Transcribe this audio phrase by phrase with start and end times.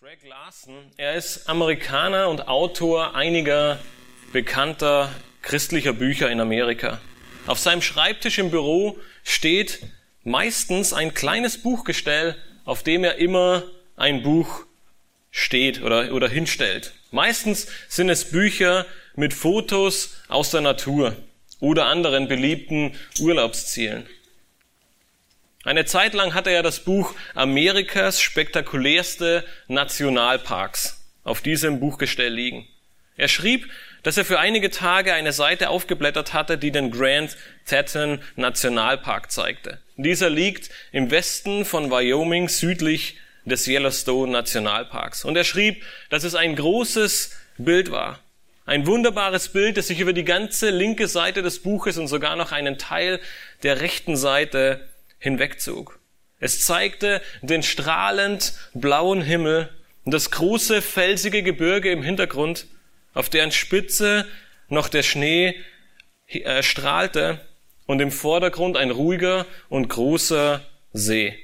[0.00, 3.80] Greg Larson, er ist Amerikaner und Autor einiger
[4.32, 7.00] bekannter christlicher Bücher in Amerika.
[7.48, 9.80] Auf seinem Schreibtisch im Büro steht
[10.22, 13.64] meistens ein kleines Buchgestell, auf dem er immer
[13.96, 14.66] ein Buch
[15.32, 16.92] steht oder, oder hinstellt.
[17.10, 18.86] Meistens sind es Bücher
[19.16, 21.16] mit Fotos aus der Natur
[21.58, 24.06] oder anderen beliebten Urlaubszielen.
[25.68, 32.66] Eine Zeit lang hatte er das Buch Amerikas spektakulärste Nationalparks auf diesem Buchgestell liegen.
[33.18, 33.68] Er schrieb,
[34.02, 37.36] dass er für einige Tage eine Seite aufgeblättert hatte, die den Grand
[37.66, 39.78] Teton Nationalpark zeigte.
[39.98, 45.26] Dieser liegt im Westen von Wyoming südlich des Yellowstone Nationalparks.
[45.26, 48.20] Und er schrieb, dass es ein großes Bild war.
[48.64, 52.52] Ein wunderbares Bild, das sich über die ganze linke Seite des Buches und sogar noch
[52.52, 53.20] einen Teil
[53.62, 55.98] der rechten Seite hinwegzog.
[56.40, 59.68] Es zeigte den strahlend blauen Himmel
[60.04, 62.66] und das große felsige Gebirge im Hintergrund,
[63.14, 64.26] auf deren Spitze
[64.68, 65.56] noch der Schnee
[66.28, 67.40] äh, strahlte
[67.86, 71.38] und im Vordergrund ein ruhiger und großer See.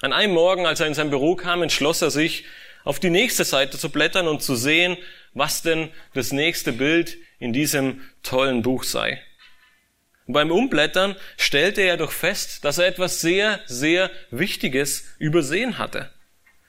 [0.00, 2.44] An einem Morgen, als er in sein Büro kam, entschloss er sich,
[2.84, 4.96] auf die nächste Seite zu blättern und zu sehen,
[5.34, 9.22] was denn das nächste Bild in diesem tollen Buch sei.
[10.26, 16.10] Und beim Umblättern stellte er doch fest, dass er etwas sehr, sehr Wichtiges übersehen hatte.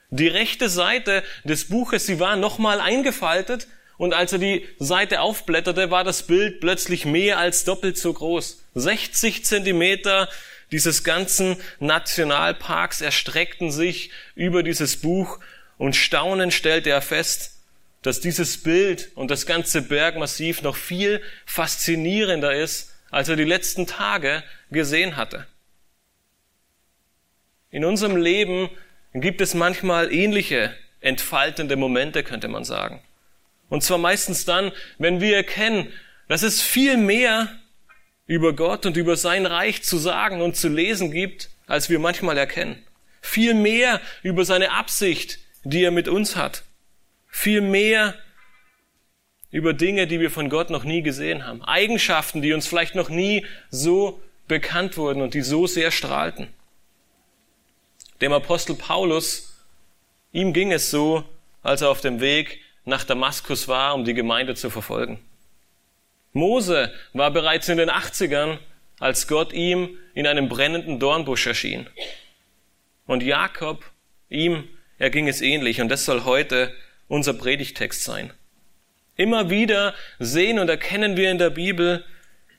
[0.09, 5.91] Die rechte Seite des Buches, sie war nochmal eingefaltet und als er die Seite aufblätterte,
[5.91, 8.63] war das Bild plötzlich mehr als doppelt so groß.
[8.75, 10.29] 60 Zentimeter
[10.71, 15.39] dieses ganzen Nationalparks erstreckten sich über dieses Buch
[15.77, 17.51] und staunend stellte er fest,
[18.01, 23.85] dass dieses Bild und das ganze Bergmassiv noch viel faszinierender ist als er die letzten
[23.85, 25.45] Tage gesehen hatte.
[27.69, 28.71] In unserem Leben
[29.13, 33.03] gibt es manchmal ähnliche entfaltende Momente, könnte man sagen.
[33.69, 35.93] Und zwar meistens dann, wenn wir erkennen,
[36.27, 37.49] dass es viel mehr
[38.25, 42.37] über Gott und über sein Reich zu sagen und zu lesen gibt, als wir manchmal
[42.37, 42.83] erkennen.
[43.21, 46.63] Viel mehr über seine Absicht, die er mit uns hat.
[47.27, 48.15] Viel mehr
[49.53, 51.63] über Dinge, die wir von Gott noch nie gesehen haben.
[51.63, 56.47] Eigenschaften, die uns vielleicht noch nie so bekannt wurden und die so sehr strahlten.
[58.19, 59.55] Dem Apostel Paulus,
[60.31, 61.23] ihm ging es so,
[61.61, 65.19] als er auf dem Weg nach Damaskus war, um die Gemeinde zu verfolgen.
[66.31, 68.57] Mose war bereits in den 80ern,
[68.99, 71.87] als Gott ihm in einem brennenden Dornbusch erschien.
[73.05, 73.85] Und Jakob,
[74.29, 76.73] ihm er ging es ähnlich und das soll heute
[77.07, 78.33] unser Predigtext sein.
[79.15, 82.03] Immer wieder sehen und erkennen wir in der Bibel,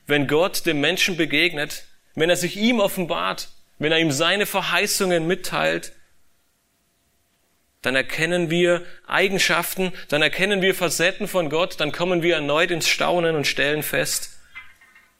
[0.07, 1.85] wenn Gott dem Menschen begegnet,
[2.15, 5.91] wenn er sich ihm offenbart, wenn er ihm seine Verheißungen mitteilt,
[7.81, 12.87] dann erkennen wir Eigenschaften, dann erkennen wir Facetten von Gott, dann kommen wir erneut ins
[12.87, 14.39] Staunen und stellen fest,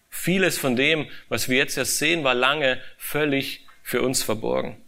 [0.09, 4.84] vieles von dem, was wir jetzt erst sehen, war lange völlig für uns verborgen.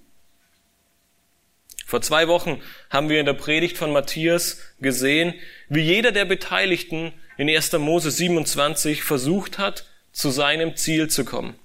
[1.87, 5.33] Vor zwei Wochen haben wir in der Predigt von Matthias gesehen,
[5.69, 7.71] wie jeder der Beteiligten in 1.
[7.79, 11.55] Mose 27 versucht hat, zu seinem Ziel zu kommen.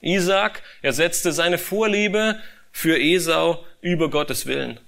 [0.00, 2.40] Isaac, er setzte seine Vorliebe
[2.72, 4.80] für Esau über Gottes Willen.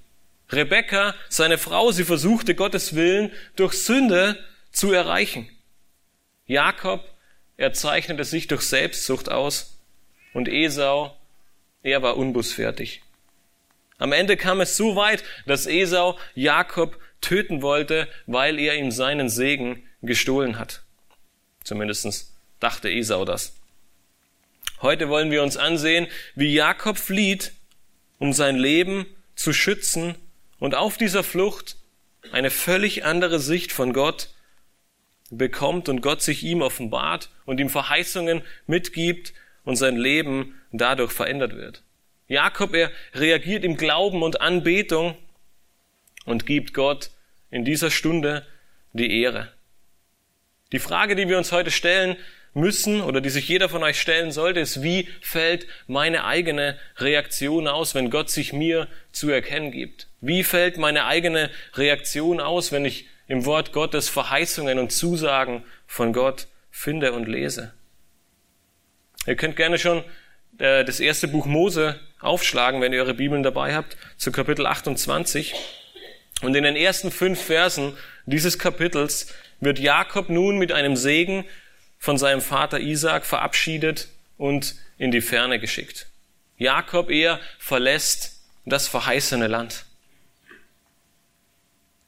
[0.50, 4.36] Rebekka, seine Frau, sie versuchte Gottes Willen durch Sünde
[4.72, 5.48] zu erreichen.
[6.46, 7.08] Jakob,
[7.56, 9.78] er zeichnete sich durch Selbstsucht aus
[10.34, 11.16] und Esau,
[11.84, 13.02] er war unbußfertig.
[13.98, 19.28] Am Ende kam es so weit, dass Esau Jakob töten wollte, weil er ihm seinen
[19.28, 20.82] Segen gestohlen hat.
[21.64, 23.56] Zumindest dachte Esau das.
[24.82, 27.52] Heute wollen wir uns ansehen, wie Jakob flieht,
[28.18, 30.14] um sein Leben zu schützen
[30.58, 31.76] und auf dieser Flucht
[32.32, 34.30] eine völlig andere Sicht von Gott
[35.30, 39.32] bekommt und Gott sich ihm offenbart und ihm Verheißungen mitgibt
[39.64, 41.82] und sein Leben dadurch verändert wird.
[42.28, 45.16] Jakob, er reagiert im Glauben und Anbetung
[46.24, 47.10] und gibt Gott
[47.50, 48.44] in dieser Stunde
[48.92, 49.52] die Ehre.
[50.72, 52.16] Die Frage, die wir uns heute stellen
[52.52, 57.68] müssen oder die sich jeder von euch stellen sollte, ist, wie fällt meine eigene Reaktion
[57.68, 60.08] aus, wenn Gott sich mir zu erkennen gibt?
[60.20, 66.12] Wie fällt meine eigene Reaktion aus, wenn ich im Wort Gottes Verheißungen und Zusagen von
[66.12, 67.74] Gott finde und lese?
[69.26, 70.02] Ihr könnt gerne schon
[70.58, 75.54] äh, das erste Buch Mose aufschlagen, wenn ihr eure Bibeln dabei habt, zu Kapitel 28.
[76.42, 81.44] Und in den ersten fünf Versen dieses Kapitels wird Jakob nun mit einem Segen
[81.98, 86.06] von seinem Vater Isaac verabschiedet und in die Ferne geschickt.
[86.58, 89.84] Jakob, er verlässt das verheißene Land.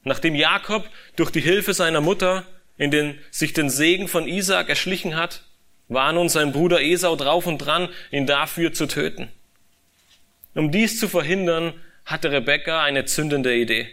[0.03, 2.45] Nachdem Jakob durch die Hilfe seiner Mutter
[2.77, 5.43] in den, sich den Segen von Isaak erschlichen hat,
[5.89, 9.29] war nun sein Bruder Esau drauf und dran, ihn dafür zu töten.
[10.53, 11.73] Um dies zu verhindern,
[12.05, 13.89] hatte Rebekka eine zündende Idee.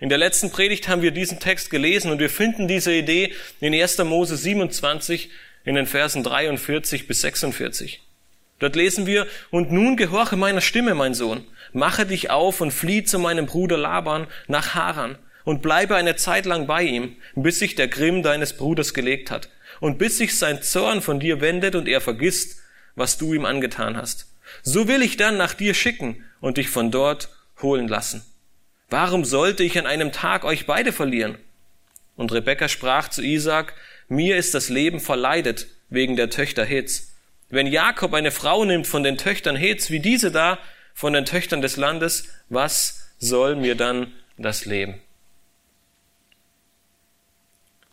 [0.00, 3.74] In der letzten Predigt haben wir diesen Text gelesen und wir finden diese Idee in
[3.74, 3.98] 1.
[3.98, 5.28] Mose 27
[5.64, 8.00] in den Versen 43 bis 46.
[8.60, 13.04] Dort lesen wir, und nun gehorche meiner Stimme, mein Sohn, mache dich auf und flieh
[13.04, 17.74] zu meinem Bruder Laban nach Haran und bleibe eine Zeit lang bei ihm, bis sich
[17.74, 19.48] der Grimm deines Bruders gelegt hat
[19.80, 22.60] und bis sich sein Zorn von dir wendet und er vergisst,
[22.94, 24.26] was du ihm angetan hast.
[24.62, 27.28] So will ich dann nach dir schicken und dich von dort
[27.62, 28.24] holen lassen.
[28.90, 31.36] Warum sollte ich an einem Tag euch beide verlieren?
[32.16, 33.74] Und Rebekka sprach zu Isaak,
[34.08, 37.14] mir ist das Leben verleidet wegen der Töchter Hets.
[37.50, 40.58] Wenn Jakob eine Frau nimmt von den Töchtern Hets, wie diese da,
[40.94, 45.00] von den Töchtern des Landes, was soll mir dann das Leben?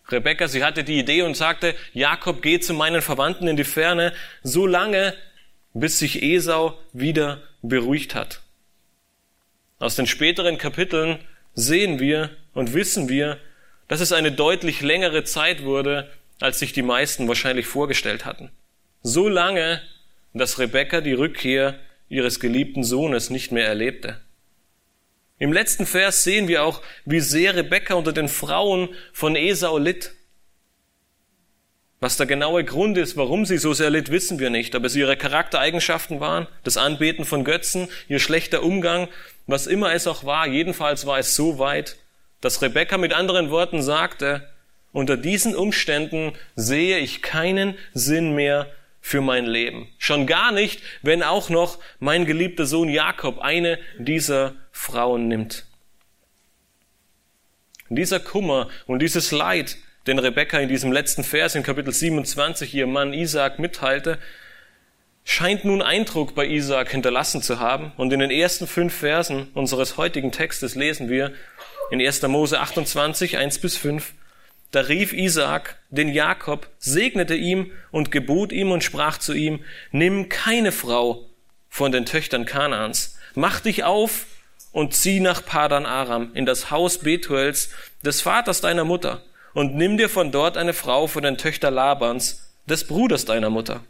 [0.10, 4.14] Rebekka, sie hatte die Idee und sagte, Jakob geht zu meinen Verwandten in die Ferne,
[4.44, 5.16] so lange,
[5.74, 8.42] bis sich Esau wieder beruhigt hat.
[9.80, 11.20] Aus den späteren Kapiteln
[11.54, 13.40] sehen wir und wissen wir,
[13.88, 16.10] dass es eine deutlich längere Zeit wurde,
[16.40, 18.52] als sich die meisten wahrscheinlich vorgestellt hatten.
[19.04, 19.82] So lange,
[20.34, 21.80] dass Rebekka die Rückkehr
[22.10, 24.22] ihres geliebten Sohnes nicht mehr erlebte.
[25.38, 30.14] Im letzten Vers sehen wir auch, wie sehr Rebekka unter den Frauen von Esau litt.
[32.00, 34.76] Was der genaue Grund ist, warum sie so sehr litt, wissen wir nicht.
[34.76, 39.10] Ob es ihre Charaktereigenschaften waren, das Anbeten von Götzen, ihr schlechter Umgang,
[39.48, 41.98] was immer es auch war, jedenfalls war es so weit,
[42.42, 44.48] dass Rebekka mit anderen Worten sagte,
[44.92, 48.72] unter diesen Umständen sehe ich keinen Sinn mehr
[49.06, 49.88] für mein Leben.
[50.00, 55.68] Schon gar nicht, wenn auch noch mein geliebter Sohn Jakob eine dieser Frauen nimmt.
[57.90, 62.88] dieser Kummer und dieses Leid, den Rebekka in diesem letzten Vers in Kapitel 27 ihr
[62.88, 64.18] Mann Isaac mitteilte,
[65.24, 67.92] scheint nun Eindruck bei Isaac hinterlassen zu haben.
[67.98, 71.32] Und in den ersten fünf Versen unseres heutigen Textes lesen wir
[71.92, 72.24] in 1.
[72.24, 74.14] Mose 28, 1 bis 5,
[74.72, 80.30] da rief Isaac den Jakob, segnete ihm und gebot ihm und sprach zu ihm, nimm
[80.30, 81.26] keine Frau
[81.70, 84.26] von den Töchtern Kanaans, mach dich auf
[84.72, 87.70] und zieh nach Padan Aram in das Haus Betuels
[88.04, 89.24] des Vaters deiner Mutter
[89.54, 93.84] und nimm dir von dort eine Frau von den Töchtern Labans, des Bruders deiner Mutter.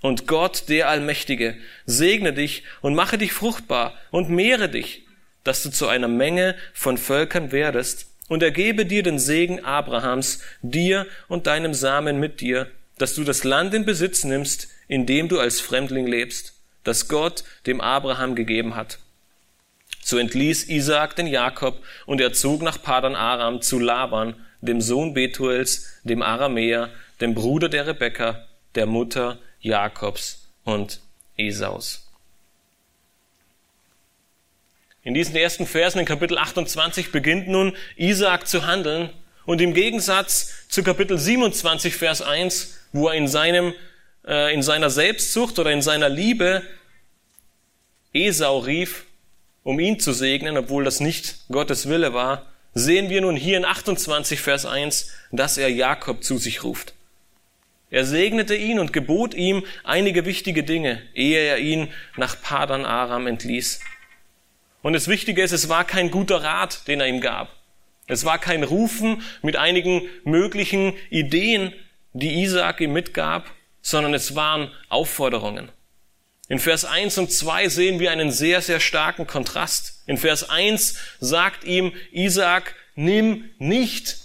[0.00, 5.06] Und Gott, der Allmächtige, segne dich und mache dich fruchtbar und mehre dich,
[5.44, 11.08] dass du zu einer Menge von Völkern werdest und ergebe dir den Segen Abrahams, dir
[11.26, 15.40] und deinem Samen mit dir, dass du das Land in Besitz nimmst, in dem du
[15.40, 16.54] als Fremdling lebst,
[16.84, 19.00] das Gott dem Abraham gegeben hat.
[20.00, 25.12] So entließ Isaak den Jakob und er zog nach Padan Aram zu Laban, dem Sohn
[25.12, 26.88] Betuels, dem Aramäer,
[27.20, 28.46] dem Bruder der Rebekka,
[28.76, 31.00] der Mutter Jakobs und
[31.36, 32.09] Esaus.
[35.02, 39.10] In diesen ersten Versen in Kapitel 28 beginnt nun Isaak zu handeln
[39.46, 43.72] und im Gegensatz zu Kapitel 27 Vers 1, wo er in seinem
[44.26, 46.62] äh, in seiner Selbstsucht oder in seiner Liebe
[48.12, 49.06] Esau rief,
[49.62, 53.64] um ihn zu segnen, obwohl das nicht Gottes Wille war, sehen wir nun hier in
[53.64, 56.92] 28 Vers 1, dass er Jakob zu sich ruft.
[57.90, 63.26] Er segnete ihn und gebot ihm einige wichtige Dinge, ehe er ihn nach Padan Aram
[63.26, 63.80] entließ.
[64.82, 67.54] Und das Wichtige ist, es war kein guter Rat, den er ihm gab.
[68.06, 71.72] Es war kein Rufen mit einigen möglichen Ideen,
[72.12, 73.50] die Isaac ihm mitgab,
[73.82, 75.70] sondern es waren Aufforderungen.
[76.48, 80.02] In Vers 1 und 2 sehen wir einen sehr, sehr starken Kontrast.
[80.06, 84.16] In Vers 1 sagt ihm Isaac, nimm nicht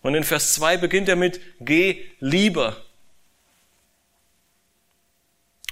[0.00, 2.85] und in Vers 2 beginnt er mit, geh lieber.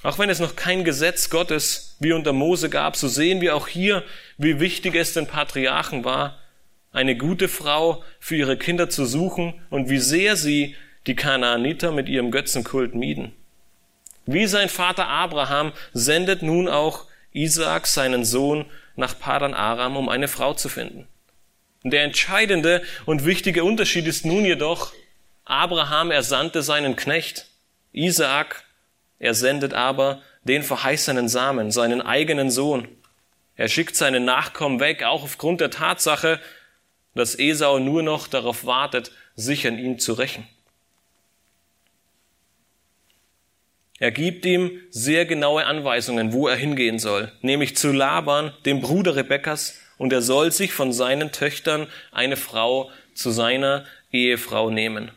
[0.05, 3.69] Auch wenn es noch kein Gesetz Gottes wie unter Mose gab, so sehen wir auch
[3.69, 4.05] hier,
[4.37, 6.39] wie wichtig es den Patriarchen war,
[6.93, 12.11] eine gute Frau für ihre Kinder zu suchen und wie sehr sie die Kanaaniter mit
[12.11, 13.33] ihrem Götzenkult mieden.
[14.27, 20.29] Wie sein Vater Abraham sendet nun auch Isaak seinen Sohn nach Padan Aram, um eine
[20.29, 21.09] Frau zu finden.
[21.83, 24.93] Der entscheidende und wichtige Unterschied ist nun jedoch,
[25.47, 27.47] Abraham ersandte seinen Knecht,
[27.93, 28.64] Isaak,
[29.25, 32.89] er sendet aber den verheißenen Samen, seinen eigenen Sohn.
[33.57, 36.41] Er schickt seinen Nachkommen weg, auch aufgrund der Tatsache,
[37.15, 40.47] dass Esau nur noch darauf wartet, sich an ihm zu rächen.
[43.99, 49.17] Er gibt ihm sehr genaue Anweisungen, wo er hingehen soll, nämlich zu Laban, dem Bruder
[49.17, 55.13] Rebekkas, und er soll sich von seinen Töchtern eine Frau zu seiner Ehefrau nehmen.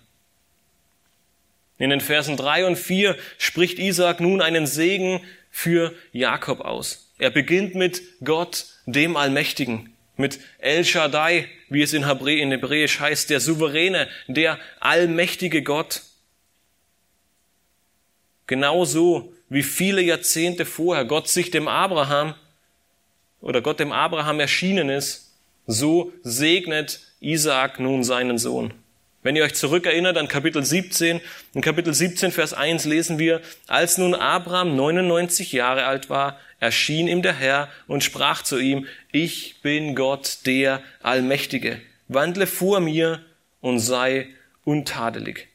[1.77, 7.11] In den Versen drei und vier spricht Isaac nun einen Segen für Jakob aus.
[7.19, 13.39] Er beginnt mit Gott, dem Allmächtigen, mit El Shaddai, wie es in, Hebräisch heißt, der
[13.39, 16.01] Souveräne, der allmächtige Gott.
[18.47, 22.35] Genauso wie viele Jahrzehnte vorher Gott sich dem Abraham
[23.41, 25.33] oder Gott dem Abraham erschienen ist,
[25.65, 28.73] so segnet Isaak nun seinen Sohn.
[29.23, 31.21] Wenn ihr euch zurückerinnert an Kapitel 17,
[31.53, 37.07] in Kapitel 17, Vers 1 lesen wir, als nun Abraham 99 Jahre alt war, erschien
[37.07, 43.23] ihm der Herr und sprach zu ihm, ich bin Gott, der Allmächtige, wandle vor mir
[43.59, 44.27] und sei
[44.63, 45.47] untadelig.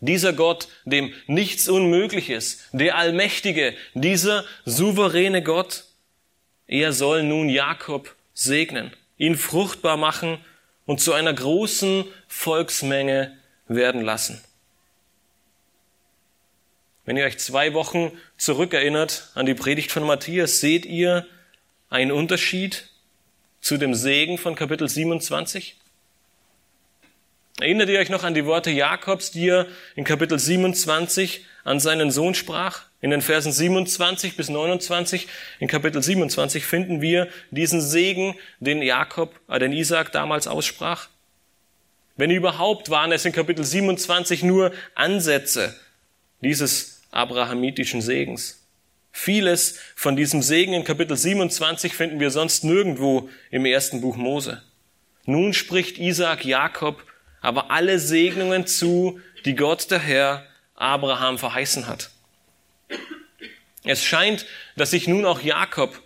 [0.00, 5.84] Dieser Gott, dem nichts unmöglich ist, der Allmächtige, dieser souveräne Gott,
[6.66, 10.38] er soll nun Jakob segnen, ihn fruchtbar machen
[10.90, 14.42] und zu einer großen Volksmenge werden lassen.
[17.04, 21.28] Wenn ihr euch zwei Wochen zurückerinnert an die Predigt von Matthias, seht ihr
[21.90, 22.88] einen Unterschied
[23.60, 25.79] zu dem Segen von Kapitel 27?
[27.62, 32.10] Erinnert ihr euch noch an die Worte Jakobs, die er in Kapitel 27 an seinen
[32.10, 32.84] Sohn sprach?
[33.02, 35.26] In den Versen 27 bis 29,
[35.58, 41.08] in Kapitel 27 finden wir diesen Segen, den Jakob, äh, den Isaac damals aussprach.
[42.16, 45.74] Wenn überhaupt waren es in Kapitel 27 nur Ansätze
[46.42, 48.66] dieses abrahamitischen Segens.
[49.12, 54.62] Vieles von diesem Segen in Kapitel 27 finden wir sonst nirgendwo im ersten Buch Mose.
[55.24, 57.02] Nun spricht Isaac Jakob
[57.40, 62.10] aber alle Segnungen zu, die Gott der Herr Abraham verheißen hat.
[63.84, 66.02] Es scheint, dass sich nun auch Jakob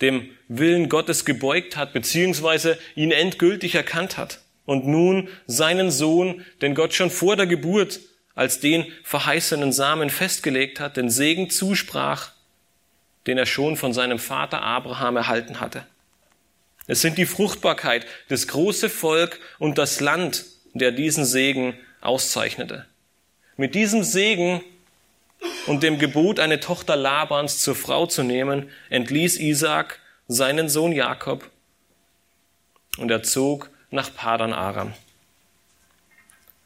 [0.00, 6.74] dem Willen Gottes gebeugt hat, beziehungsweise ihn endgültig erkannt hat und nun seinen Sohn, den
[6.74, 8.00] Gott schon vor der Geburt
[8.34, 12.32] als den verheißenen Samen festgelegt hat, den Segen zusprach,
[13.26, 15.86] den er schon von seinem Vater Abraham erhalten hatte.
[16.86, 22.86] Es sind die Fruchtbarkeit, das große Volk und das Land, der diesen Segen auszeichnete.
[23.56, 24.62] Mit diesem Segen
[25.66, 31.50] und dem Gebot, eine Tochter Labans zur Frau zu nehmen, entließ Isaak seinen Sohn Jakob
[32.98, 34.92] und er zog nach Padan Aram.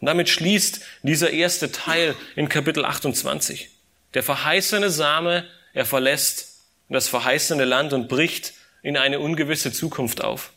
[0.01, 3.71] Damit schließt dieser erste Teil in Kapitel 28.
[4.15, 5.45] Der verheißene Same,
[5.75, 8.55] er verlässt das verheißene Land und bricht
[8.89, 10.51] in eine ungewisse Zukunft auf.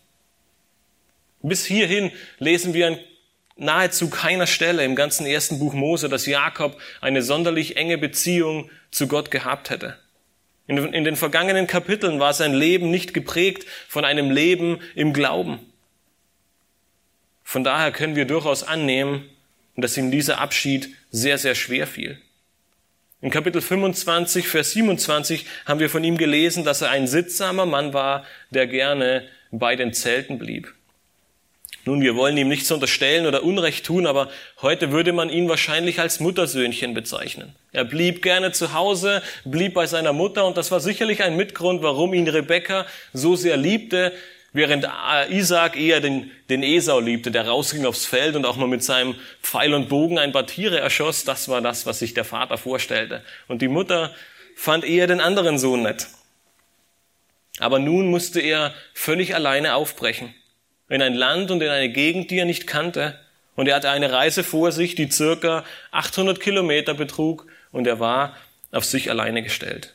[1.41, 2.99] Bis hierhin lesen wir an
[3.57, 9.09] nahezu keiner Stelle im ganzen ersten Buch Mose, dass Jakob eine sonderlich enge Beziehung zu
[9.09, 9.97] Gott gehabt hätte.
[10.65, 15.59] In, in den vergangenen Kapiteln war sein Leben nicht geprägt von einem Leben im Glauben.
[17.43, 19.29] Von daher können wir durchaus annehmen,
[19.75, 22.17] dass ihm dieser Abschied sehr, sehr schwer fiel.
[23.23, 27.93] In Kapitel 25, Vers 27 haben wir von ihm gelesen, dass er ein sittsamer Mann
[27.93, 30.73] war, der gerne bei den Zelten blieb.
[31.85, 34.29] Nun, wir wollen ihm nichts unterstellen oder Unrecht tun, aber
[34.63, 37.55] heute würde man ihn wahrscheinlich als Muttersöhnchen bezeichnen.
[37.71, 41.83] Er blieb gerne zu Hause, blieb bei seiner Mutter und das war sicherlich ein Mitgrund,
[41.83, 44.13] warum ihn Rebekka so sehr liebte,
[44.53, 44.87] während
[45.29, 49.15] Isaac eher den, den Esau liebte, der rausging aufs Feld und auch mal mit seinem
[49.41, 51.23] Pfeil und Bogen ein paar Tiere erschoss.
[51.23, 53.23] Das war das, was sich der Vater vorstellte.
[53.47, 54.13] Und die Mutter
[54.55, 56.07] fand eher den anderen Sohn nett.
[57.59, 60.33] Aber nun musste er völlig alleine aufbrechen.
[60.89, 63.19] In ein Land und in eine Gegend, die er nicht kannte.
[63.55, 68.35] Und er hatte eine Reise vor sich, die circa 800 Kilometer betrug und er war
[68.71, 69.93] auf sich alleine gestellt.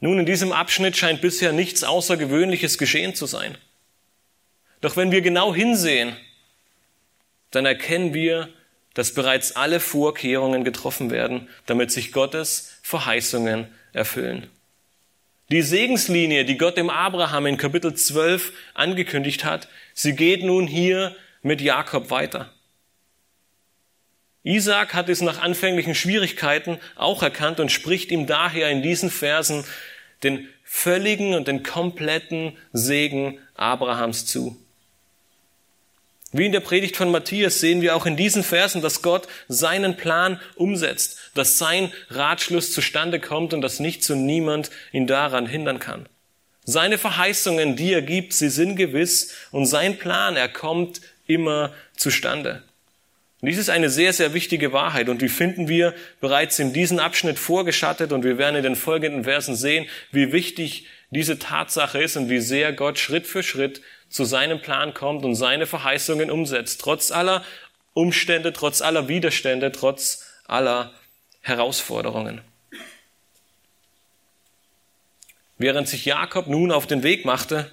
[0.00, 3.56] Nun, in diesem Abschnitt scheint bisher nichts Außergewöhnliches geschehen zu sein.
[4.80, 6.16] Doch wenn wir genau hinsehen,
[7.50, 8.48] dann erkennen wir,
[8.94, 14.48] dass bereits alle Vorkehrungen getroffen werden, damit sich Gottes Verheißungen erfüllen.
[15.50, 21.14] Die Segenslinie, die Gott dem Abraham in Kapitel 12 angekündigt hat, sie geht nun hier
[21.42, 22.53] mit Jakob weiter.
[24.44, 29.64] Isaac hat es nach anfänglichen Schwierigkeiten auch erkannt und spricht ihm daher in diesen Versen
[30.22, 34.56] den völligen und den kompletten Segen Abrahams zu.
[36.32, 39.96] Wie in der Predigt von Matthias sehen wir auch in diesen Versen, dass Gott seinen
[39.96, 45.78] Plan umsetzt, dass sein Ratschluss zustande kommt und dass nichts und niemand ihn daran hindern
[45.78, 46.06] kann.
[46.64, 52.64] Seine Verheißungen, die er gibt, sie sind gewiss und sein Plan, er kommt immer zustande.
[53.44, 55.10] Und dies ist eine sehr, sehr wichtige Wahrheit.
[55.10, 58.10] Und die finden wir bereits in diesem Abschnitt vorgeschattet.
[58.10, 62.40] Und wir werden in den folgenden Versen sehen, wie wichtig diese Tatsache ist und wie
[62.40, 67.44] sehr Gott Schritt für Schritt zu seinem Plan kommt und seine Verheißungen umsetzt, trotz aller
[67.92, 70.94] Umstände, trotz aller Widerstände, trotz aller
[71.42, 72.40] Herausforderungen.
[75.58, 77.70] Während sich Jakob nun auf den Weg machte,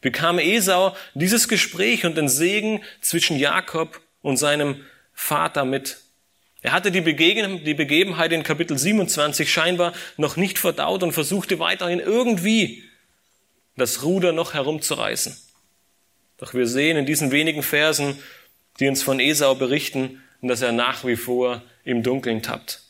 [0.00, 5.98] bekam Esau dieses Gespräch und den Segen zwischen Jakob und seinem Vater mit.
[6.62, 12.84] Er hatte die, Begebenheit in Kapitel 27 scheinbar noch nicht verdaut und versuchte weiterhin irgendwie
[13.76, 15.36] das Ruder noch herumzureißen.
[16.38, 18.18] Doch wir sehen in diesen wenigen Versen,
[18.78, 22.80] die uns von Esau berichten, dass er nach wie vor im Dunkeln tappt.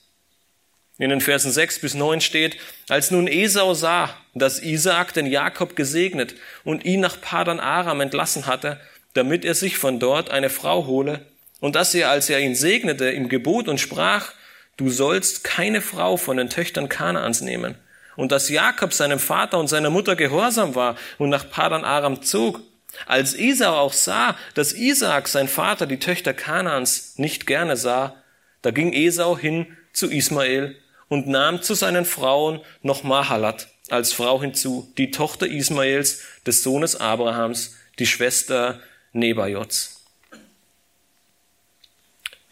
[0.98, 5.74] In den Versen 6 bis 9 steht, als nun Esau sah, dass Isaak den Jakob
[5.76, 8.80] gesegnet und ihn nach Padan Aram entlassen hatte,
[9.14, 11.26] damit er sich von dort eine Frau hole,
[11.62, 14.32] und dass er, als er ihn segnete, im Gebot und sprach,
[14.76, 17.76] du sollst keine Frau von den Töchtern Kanaans nehmen,
[18.16, 22.60] und dass Jakob seinem Vater und seiner Mutter gehorsam war und nach Padan Aram zog,
[23.06, 28.16] als Esau auch sah, dass Isaak, sein Vater, die Töchter Kanaans nicht gerne sah,
[28.60, 30.76] da ging Esau hin zu Ismael
[31.08, 36.96] und nahm zu seinen Frauen noch Mahalat als Frau hinzu, die Tochter Ismaels, des Sohnes
[36.96, 38.80] Abrahams, die Schwester
[39.12, 40.01] Nebajots.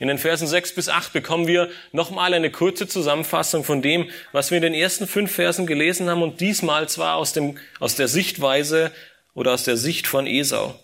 [0.01, 4.51] In den Versen 6 bis 8 bekommen wir nochmal eine kurze Zusammenfassung von dem, was
[4.51, 8.09] wir in den ersten fünf Versen gelesen haben und diesmal zwar aus, dem, aus der
[8.09, 8.93] Sichtweise
[9.35, 10.75] oder aus der Sicht von Esau.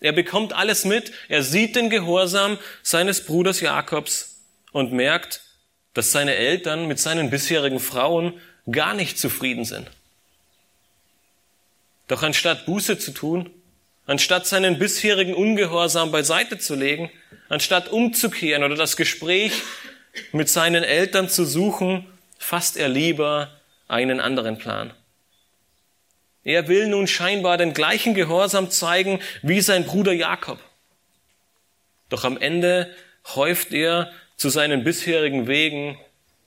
[0.00, 5.40] Er bekommt alles mit, er sieht den Gehorsam seines Bruders Jakobs und merkt,
[5.94, 8.34] dass seine Eltern mit seinen bisherigen Frauen
[8.70, 9.90] gar nicht zufrieden sind.
[12.08, 13.48] Doch anstatt Buße zu tun,
[14.06, 17.10] anstatt seinen bisherigen Ungehorsam beiseite zu legen,
[17.48, 19.52] anstatt umzukehren oder das Gespräch
[20.32, 22.06] mit seinen Eltern zu suchen,
[22.38, 23.50] fasst er lieber
[23.88, 24.92] einen anderen Plan.
[26.44, 30.58] Er will nun scheinbar den gleichen Gehorsam zeigen wie sein Bruder Jakob.
[32.10, 32.94] Doch am Ende
[33.34, 35.98] häuft er zu seinen bisherigen Wegen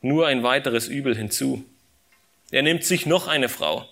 [0.02, 1.66] nur ein weiteres Übel hinzu.
[2.52, 3.90] Er nimmt sich noch eine Frau,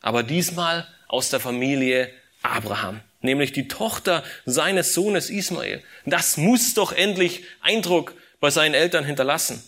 [0.00, 2.10] aber diesmal aus der Familie
[2.42, 5.82] Abraham, nämlich die Tochter seines Sohnes Ismael.
[6.06, 9.62] Das muss doch endlich Eindruck bei seinen Eltern hinterlassen.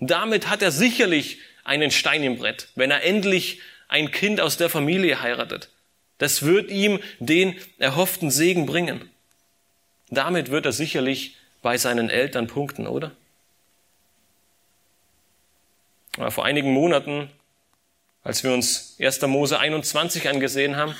[0.00, 4.70] Damit hat er sicherlich einen Stein im Brett, wenn er endlich ein Kind aus der
[4.70, 5.70] Familie heiratet.
[6.18, 9.08] Das wird ihm den erhofften Segen bringen.
[10.10, 13.12] Damit wird er sicherlich bei seinen Eltern punkten, oder?
[16.30, 17.30] Vor einigen Monaten,
[18.24, 19.22] als wir uns 1.
[19.22, 20.96] Mose 21 angesehen haben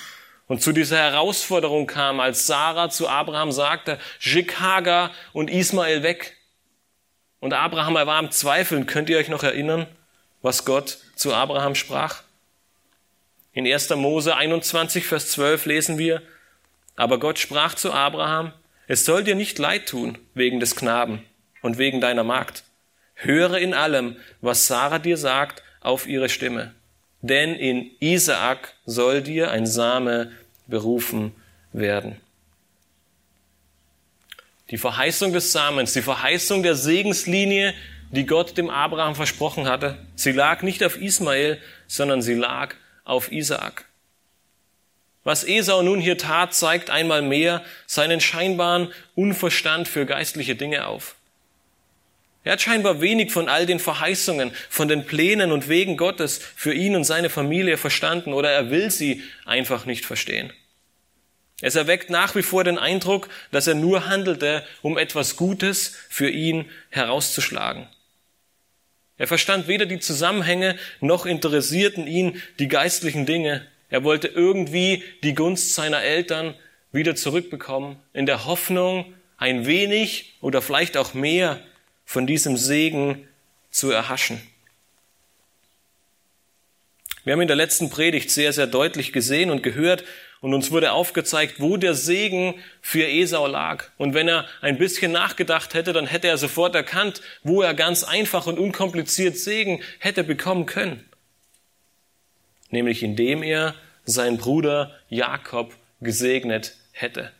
[0.48, 6.36] und zu dieser Herausforderung kam, als Sarah zu Abraham sagte, schick Hagar und Ismael weg.
[7.38, 8.86] Und Abraham er war am Zweifeln.
[8.86, 9.86] Könnt ihr euch noch erinnern,
[10.40, 12.22] was Gott zu Abraham sprach?
[13.52, 13.90] In 1.
[13.90, 16.22] Mose 21, Vers 12 lesen wir,
[16.96, 18.52] aber Gott sprach zu Abraham,
[18.86, 21.24] es soll dir nicht leid tun wegen des Knaben
[21.60, 22.64] und wegen deiner Magd.
[23.14, 26.74] Höre in allem, was Sarah dir sagt, auf ihre Stimme.
[27.20, 30.32] Denn in Isaak soll dir ein Same
[30.66, 31.32] berufen
[31.72, 32.20] werden.
[34.70, 37.74] Die Verheißung des Samens, die Verheißung der Segenslinie,
[38.10, 43.32] die Gott dem Abraham versprochen hatte, sie lag nicht auf Ismael, sondern sie lag auf
[43.32, 43.86] Isaak.
[45.24, 51.17] Was Esau nun hier tat, zeigt einmal mehr seinen scheinbaren Unverstand für geistliche Dinge auf.
[52.48, 56.72] Er hat scheinbar wenig von all den Verheißungen, von den Plänen und Wegen Gottes für
[56.72, 60.50] ihn und seine Familie verstanden oder er will sie einfach nicht verstehen.
[61.60, 66.30] Es erweckt nach wie vor den Eindruck, dass er nur handelte, um etwas Gutes für
[66.30, 67.86] ihn herauszuschlagen.
[69.18, 75.34] Er verstand weder die Zusammenhänge noch interessierten ihn die geistlichen Dinge, er wollte irgendwie die
[75.34, 76.54] Gunst seiner Eltern
[76.92, 81.60] wieder zurückbekommen, in der Hoffnung, ein wenig oder vielleicht auch mehr
[82.08, 83.28] von diesem Segen
[83.70, 84.40] zu erhaschen.
[87.24, 90.04] Wir haben in der letzten Predigt sehr, sehr deutlich gesehen und gehört
[90.40, 93.84] und uns wurde aufgezeigt, wo der Segen für Esau lag.
[93.98, 98.04] Und wenn er ein bisschen nachgedacht hätte, dann hätte er sofort erkannt, wo er ganz
[98.04, 101.08] einfach und unkompliziert Segen hätte bekommen können
[102.70, 107.32] nämlich indem er seinen Bruder Jakob gesegnet hätte.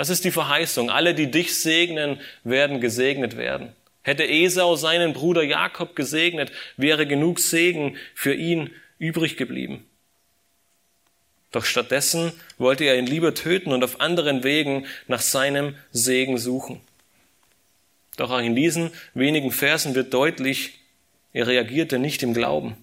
[0.00, 0.88] Das ist die Verheißung.
[0.88, 3.74] Alle, die dich segnen, werden gesegnet werden.
[4.00, 9.84] Hätte Esau seinen Bruder Jakob gesegnet, wäre genug Segen für ihn übrig geblieben.
[11.52, 16.80] Doch stattdessen wollte er ihn lieber töten und auf anderen Wegen nach seinem Segen suchen.
[18.16, 20.78] Doch auch in diesen wenigen Versen wird deutlich,
[21.34, 22.74] er reagierte nicht im Glauben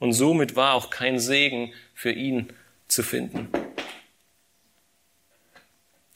[0.00, 2.48] und somit war auch kein Segen für ihn
[2.88, 3.48] zu finden.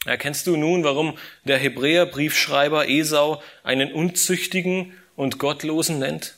[0.08, 6.34] Erkennst du nun, warum der Hebräerbriefschreiber Esau einen unzüchtigen und gottlosen nennt?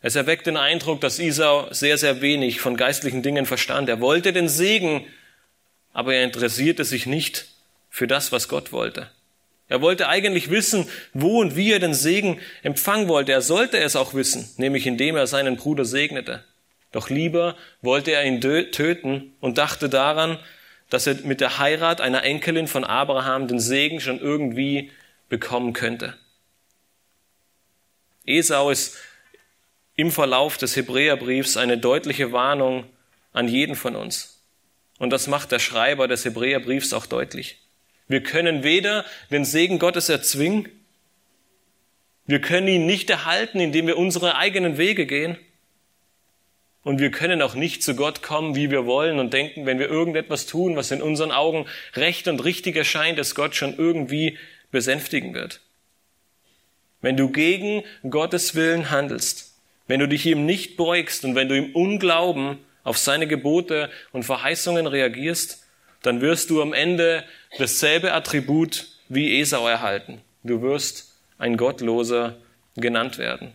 [0.00, 3.88] Es erweckt den Eindruck, dass Esau sehr, sehr wenig von geistlichen Dingen verstand.
[3.88, 5.06] Er wollte den Segen,
[5.92, 7.46] aber er interessierte sich nicht
[7.88, 9.08] für das, was Gott wollte.
[9.68, 13.30] Er wollte eigentlich wissen, wo und wie er den Segen empfangen wollte.
[13.30, 16.44] Er sollte es auch wissen, nämlich indem er seinen Bruder segnete.
[16.90, 20.38] Doch lieber wollte er ihn töten und dachte daran,
[20.92, 24.92] dass er mit der Heirat einer Enkelin von Abraham den Segen schon irgendwie
[25.30, 26.18] bekommen könnte.
[28.26, 28.98] Esau ist
[29.96, 32.84] im Verlauf des Hebräerbriefs eine deutliche Warnung
[33.32, 34.42] an jeden von uns.
[34.98, 37.58] Und das macht der Schreiber des Hebräerbriefs auch deutlich.
[38.06, 40.68] Wir können weder den Segen Gottes erzwingen,
[42.26, 45.38] wir können ihn nicht erhalten, indem wir unsere eigenen Wege gehen,
[46.84, 49.88] und wir können auch nicht zu Gott kommen, wie wir wollen und denken, wenn wir
[49.88, 54.38] irgendetwas tun, was in unseren Augen recht und richtig erscheint, dass Gott schon irgendwie
[54.70, 55.60] besänftigen wird.
[57.00, 59.54] Wenn du gegen Gottes Willen handelst,
[59.86, 64.24] wenn du dich ihm nicht beugst und wenn du im Unglauben auf seine Gebote und
[64.24, 65.64] Verheißungen reagierst,
[66.02, 67.24] dann wirst du am Ende
[67.58, 70.20] dasselbe Attribut wie Esau erhalten.
[70.42, 72.36] Du wirst ein Gottloser
[72.76, 73.52] genannt werden.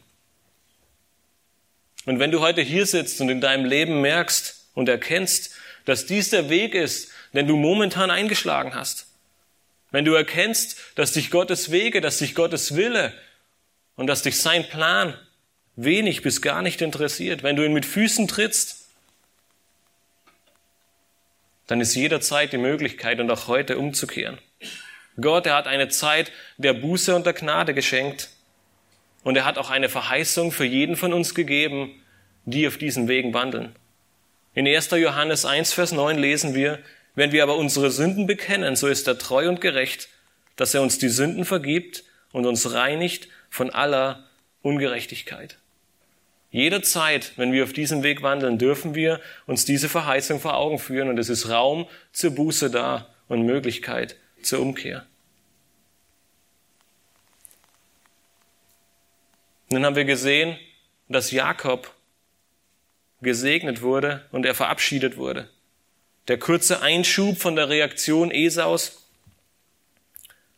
[2.07, 6.29] Und wenn du heute hier sitzt und in deinem Leben merkst und erkennst, dass dies
[6.29, 9.07] der Weg ist, den du momentan eingeschlagen hast,
[9.91, 13.13] wenn du erkennst, dass dich Gottes Wege, dass dich Gottes Wille
[13.97, 15.19] und dass dich sein Plan
[15.75, 18.87] wenig bis gar nicht interessiert, wenn du ihn mit Füßen trittst,
[21.67, 24.37] dann ist jederzeit die Möglichkeit und auch heute umzukehren.
[25.19, 28.29] Gott, er hat eine Zeit der Buße und der Gnade geschenkt
[29.27, 32.01] und er hat auch eine Verheißung für jeden von uns gegeben,
[32.45, 33.75] die auf diesen Wegen wandeln.
[34.53, 34.91] In 1.
[34.91, 36.79] Johannes 1, Vers 9 lesen wir,
[37.13, 40.07] wenn wir aber unsere Sünden bekennen, so ist er treu und gerecht,
[40.55, 44.23] dass er uns die Sünden vergibt und uns reinigt von aller
[44.61, 45.57] Ungerechtigkeit.
[46.49, 51.09] Jederzeit, wenn wir auf diesem Weg wandeln, dürfen wir uns diese Verheißung vor Augen führen
[51.09, 55.05] und es ist Raum zur Buße da und Möglichkeit zur Umkehr.
[59.69, 60.58] Nun haben wir gesehen,
[61.10, 61.93] dass Jakob
[63.21, 65.49] gesegnet wurde und er verabschiedet wurde.
[66.27, 69.08] Der kurze Einschub von der Reaktion Esaus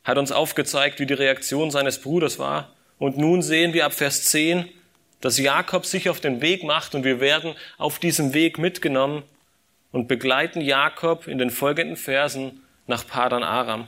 [0.03, 2.75] hat uns aufgezeigt, wie die Reaktion seines Bruders war.
[2.97, 4.69] Und nun sehen wir ab Vers 10,
[5.21, 9.23] dass Jakob sich auf den Weg macht und wir werden auf diesem Weg mitgenommen
[9.91, 13.87] und begleiten Jakob in den folgenden Versen nach Padan Aram.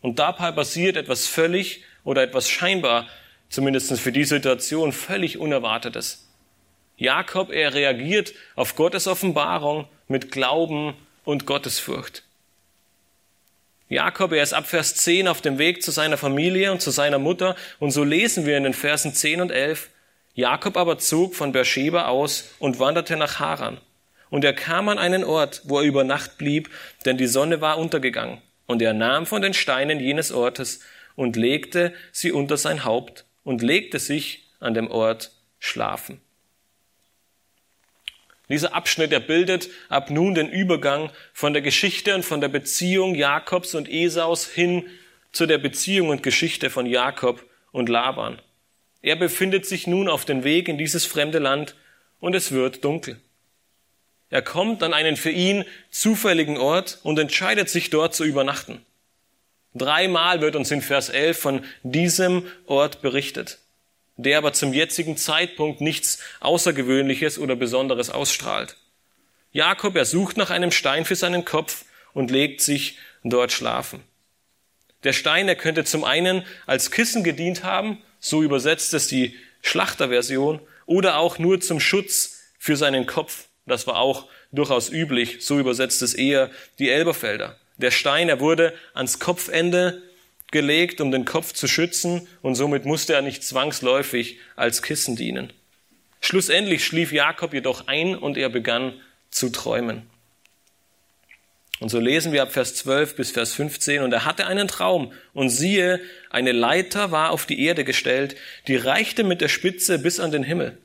[0.00, 3.06] Und dabei passiert etwas völlig oder etwas scheinbar
[3.52, 6.26] zumindest für die Situation, völlig Unerwartetes.
[6.96, 12.24] Jakob, er reagiert auf Gottes Offenbarung mit Glauben und Gottesfurcht.
[13.90, 17.18] Jakob, er ist ab Vers 10 auf dem Weg zu seiner Familie und zu seiner
[17.18, 19.90] Mutter und so lesen wir in den Versen 10 und 11,
[20.34, 23.78] Jakob aber zog von Beersheba aus und wanderte nach Haran.
[24.30, 26.70] Und er kam an einen Ort, wo er über Nacht blieb,
[27.04, 28.40] denn die Sonne war untergegangen.
[28.64, 30.80] Und er nahm von den Steinen jenes Ortes
[31.16, 36.20] und legte sie unter sein Haupt und legte sich an dem Ort schlafen.
[38.48, 43.14] Dieser Abschnitt, er bildet ab nun den Übergang von der Geschichte und von der Beziehung
[43.14, 44.88] Jakobs und Esaus hin
[45.32, 48.40] zu der Beziehung und Geschichte von Jakob und Laban.
[49.00, 51.74] Er befindet sich nun auf dem Weg in dieses fremde Land
[52.20, 53.18] und es wird dunkel.
[54.28, 58.84] Er kommt an einen für ihn zufälligen Ort und entscheidet sich dort zu übernachten.
[59.74, 63.58] Dreimal wird uns in Vers 11 von diesem Ort berichtet,
[64.16, 68.76] der aber zum jetzigen Zeitpunkt nichts Außergewöhnliches oder Besonderes ausstrahlt.
[69.52, 74.02] Jakob, er sucht nach einem Stein für seinen Kopf und legt sich dort schlafen.
[75.04, 80.60] Der Stein, er könnte zum einen als Kissen gedient haben, so übersetzt es die Schlachterversion,
[80.86, 83.46] oder auch nur zum Schutz für seinen Kopf.
[83.66, 87.58] Das war auch durchaus üblich, so übersetzt es eher die Elberfelder.
[87.76, 90.02] Der Stein, er wurde ans Kopfende
[90.50, 95.52] gelegt, um den Kopf zu schützen, und somit musste er nicht zwangsläufig als Kissen dienen.
[96.20, 98.94] Schlussendlich schlief Jakob jedoch ein und er begann
[99.30, 100.08] zu träumen.
[101.80, 105.12] Und so lesen wir ab Vers 12 bis Vers 15, und er hatte einen Traum,
[105.34, 108.36] und siehe, eine Leiter war auf die Erde gestellt,
[108.68, 110.78] die reichte mit der Spitze bis an den Himmel.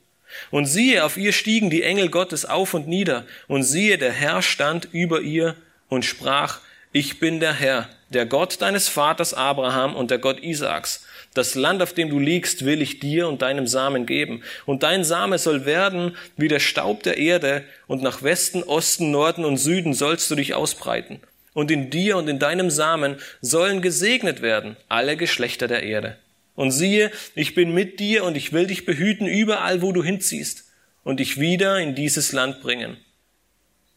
[0.49, 4.41] Und siehe, auf ihr stiegen die Engel Gottes auf und nieder, und siehe, der Herr
[4.41, 5.55] stand über ihr
[5.87, 11.05] und sprach, ich bin der Herr, der Gott deines Vaters Abraham und der Gott Isaaks.
[11.33, 14.41] das Land, auf dem du liegst, will ich dir und deinem Samen geben.
[14.65, 19.45] Und dein Same soll werden wie der Staub der Erde, und nach Westen, Osten, Norden
[19.45, 21.19] und Süden sollst du dich ausbreiten.
[21.53, 26.17] Und in dir und in deinem Samen sollen gesegnet werden alle Geschlechter der Erde.
[26.55, 30.65] Und siehe, ich bin mit dir und ich will dich behüten überall, wo du hinziehst,
[31.03, 32.97] und dich wieder in dieses Land bringen.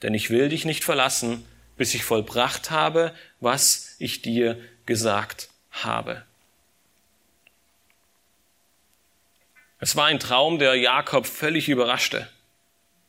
[0.02, 1.44] Denn ich will dich nicht verlassen,
[1.80, 6.26] bis ich vollbracht habe, was ich dir gesagt habe.
[9.78, 12.28] Es war ein Traum, der Jakob völlig überraschte.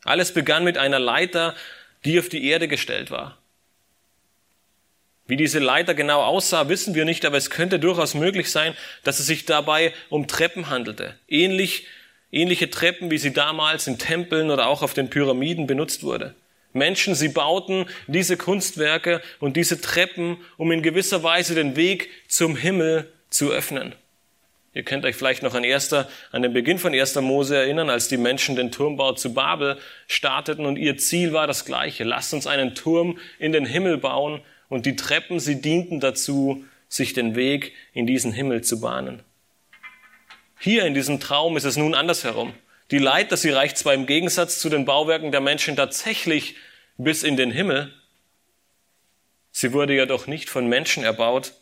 [0.06, 1.54] Alles begann mit einer Leiter,
[2.06, 3.38] die auf die Erde gestellt war.
[5.28, 9.20] Wie diese Leiter genau aussah, wissen wir nicht, aber es könnte durchaus möglich sein, dass
[9.20, 11.20] es sich dabei um Treppen handelte.
[11.28, 11.88] Ähnlich,
[12.32, 16.36] ähnliche Treppen, wie sie damals in Tempeln oder auch auf den Pyramiden benutzt wurde.
[16.74, 22.56] Menschen, sie bauten diese Kunstwerke und diese Treppen, um in gewisser Weise den Weg zum
[22.56, 23.96] Himmel zu öffnen.
[24.74, 27.16] Ihr könnt euch vielleicht noch an, erster, an den Beginn von 1.
[27.16, 31.66] Mose erinnern, als die Menschen den Turmbau zu Babel starteten und ihr Ziel war das
[31.66, 32.06] gleiche.
[32.06, 37.14] Lasst uns einen Turm in den Himmel bauen und die Treppen, sie dienten dazu, sich
[37.14, 39.24] den Weg in diesen Himmel zu bahnen.
[40.58, 42.54] Hier in diesem Traum ist es nun andersherum.
[42.92, 46.56] Die Leiter, sie reicht zwar im Gegensatz zu den Bauwerken der Menschen tatsächlich
[46.98, 47.94] bis in den Himmel,
[49.52, 51.54] sie wurde ja doch nicht von Menschen erbaut,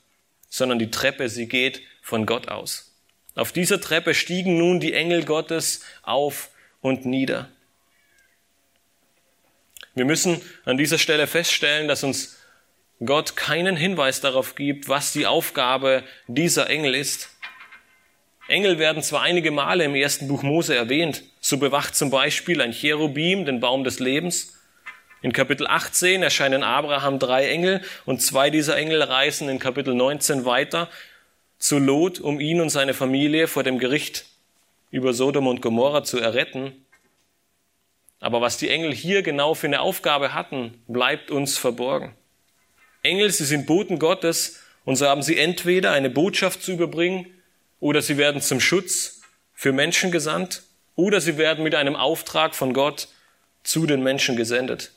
[0.50, 2.96] sondern die Treppe, sie geht von Gott aus.
[3.36, 6.50] Auf dieser Treppe stiegen nun die Engel Gottes auf
[6.82, 7.50] und nieder.
[9.94, 12.38] Wir müssen an dieser Stelle feststellen, dass uns
[13.06, 17.30] Gott keinen Hinweis darauf gibt, was die Aufgabe dieser Engel ist.
[18.49, 21.23] Engel werden zwar einige Male im ersten Buch Mose erwähnt.
[21.39, 24.57] So bewacht zum Beispiel ein Cherubim den Baum des Lebens.
[25.21, 30.45] In Kapitel 18 erscheinen Abraham drei Engel und zwei dieser Engel reisen in Kapitel 19
[30.45, 30.89] weiter
[31.59, 34.25] zu Lot, um ihn und seine Familie vor dem Gericht
[34.89, 36.73] über Sodom und Gomorra zu erretten.
[38.19, 42.15] Aber was die Engel hier genau für eine Aufgabe hatten, bleibt uns verborgen.
[43.03, 47.27] Engel, sie sind Boten Gottes und so haben sie entweder eine Botschaft zu überbringen
[47.80, 49.22] oder sie werden zum Schutz
[49.54, 50.63] für Menschen gesandt
[50.96, 53.08] oder sie werden mit einem Auftrag von Gott
[53.63, 54.92] zu den Menschen gesendet.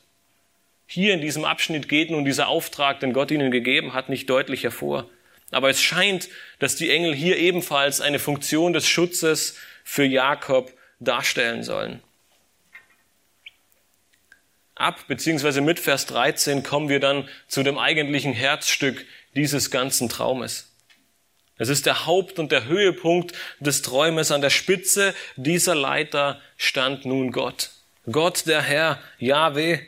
[0.86, 4.64] Hier in diesem Abschnitt geht nun dieser Auftrag, den Gott ihnen gegeben hat, nicht deutlich
[4.64, 5.08] hervor.
[5.50, 11.62] Aber es scheint, dass die Engel hier ebenfalls eine Funktion des Schutzes für Jakob darstellen
[11.62, 12.02] sollen.
[14.74, 20.71] Ab beziehungsweise mit Vers 13 kommen wir dann zu dem eigentlichen Herzstück dieses ganzen Traumes.
[21.62, 24.32] Es ist der Haupt- und der Höhepunkt des Träumes.
[24.32, 27.70] An der Spitze dieser Leiter stand nun Gott.
[28.10, 29.78] Gott der Herr, Yahweh.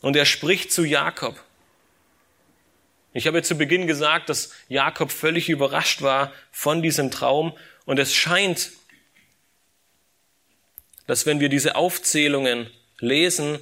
[0.00, 1.42] Und er spricht zu Jakob.
[3.12, 7.58] Ich habe zu Beginn gesagt, dass Jakob völlig überrascht war von diesem Traum.
[7.84, 8.70] Und es scheint,
[11.08, 12.70] dass wenn wir diese Aufzählungen
[13.00, 13.58] lesen,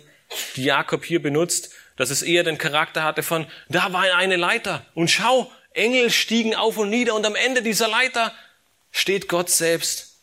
[0.57, 4.85] die Jakob hier benutzt, dass es eher den Charakter hatte von, da war eine Leiter
[4.93, 8.33] und schau, Engel stiegen auf und nieder und am Ende dieser Leiter
[8.91, 10.15] steht Gott selbst.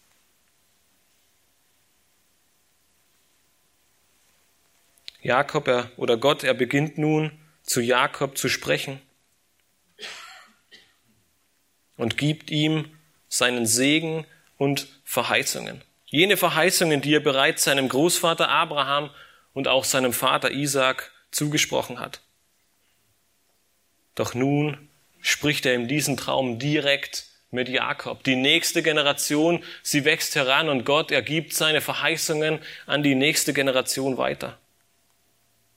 [5.21, 8.99] Jakob er, oder Gott, er beginnt nun zu Jakob zu sprechen
[11.95, 12.97] und gibt ihm
[13.29, 14.25] seinen Segen
[14.57, 15.83] und Verheißungen.
[16.05, 19.11] Jene Verheißungen, die er bereits seinem Großvater Abraham
[19.53, 22.21] und auch seinem Vater Isaac zugesprochen hat.
[24.15, 24.89] Doch nun
[25.21, 28.23] spricht er in diesem Traum direkt mit Jakob.
[28.23, 34.17] Die nächste Generation, sie wächst heran und Gott ergibt seine Verheißungen an die nächste Generation
[34.17, 34.57] weiter.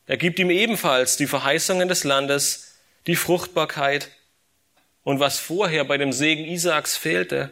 [0.07, 2.77] Er gibt ihm ebenfalls die Verheißungen des Landes,
[3.07, 4.11] die Fruchtbarkeit
[5.03, 7.51] und was vorher bei dem Segen Isaaks fehlte,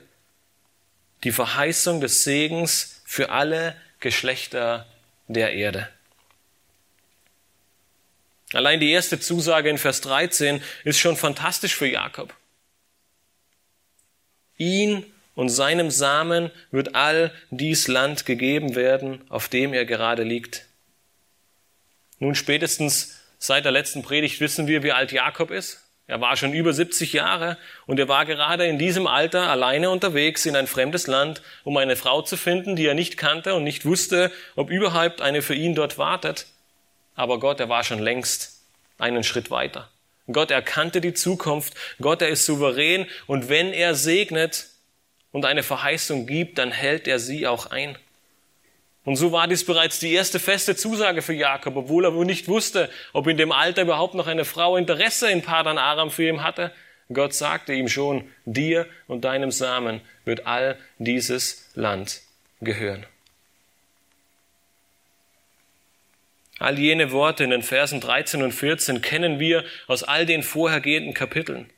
[1.25, 4.87] die Verheißung des Segens für alle Geschlechter
[5.29, 5.89] der Erde.
[8.53, 12.35] Allein die erste Zusage in Vers 13 ist schon fantastisch für Jakob.
[14.59, 20.67] Ihn und seinem Samen wird all dies Land gegeben werden, auf dem er gerade liegt.
[22.19, 25.81] Nun spätestens seit der letzten Predigt wissen wir, wie alt Jakob ist.
[26.07, 30.45] Er war schon über 70 Jahre und er war gerade in diesem Alter alleine unterwegs
[30.45, 33.87] in ein fremdes Land, um eine Frau zu finden, die er nicht kannte und nicht
[33.87, 36.47] wusste, ob überhaupt eine für ihn dort wartet.
[37.15, 38.63] Aber Gott, er war schon längst
[38.99, 39.91] einen Schritt weiter.
[40.31, 41.75] Gott erkannte die Zukunft.
[42.01, 43.07] Gott, er ist souverän.
[43.27, 44.69] Und wenn er segnet
[45.33, 47.99] und eine Verheißung gibt, dann hält er sie auch ein.
[49.05, 52.47] Und so war dies bereits die erste feste Zusage für Jakob, obwohl er wohl nicht
[52.47, 56.45] wusste, ob in dem Alter überhaupt noch eine Frau Interesse in Padan Aram für ihn
[56.45, 56.73] hatte.
[57.13, 62.23] Gott sagte ihm schon, dir und deinem Samen wird all dieses Land
[62.61, 63.05] gehören.
[66.63, 71.13] All jene Worte in den Versen 13 und 14 kennen wir aus all den vorhergehenden
[71.13, 71.71] Kapiteln.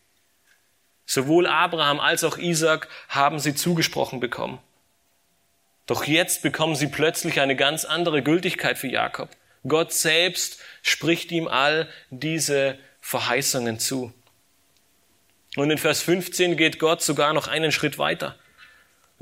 [1.06, 4.58] Sowohl Abraham als auch Isaac haben sie zugesprochen bekommen.
[5.86, 9.30] Doch jetzt bekommen sie plötzlich eine ganz andere Gültigkeit für Jakob.
[9.66, 14.12] Gott selbst spricht ihm all diese Verheißungen zu.
[15.56, 18.38] Und in Vers 15 geht Gott sogar noch einen Schritt weiter.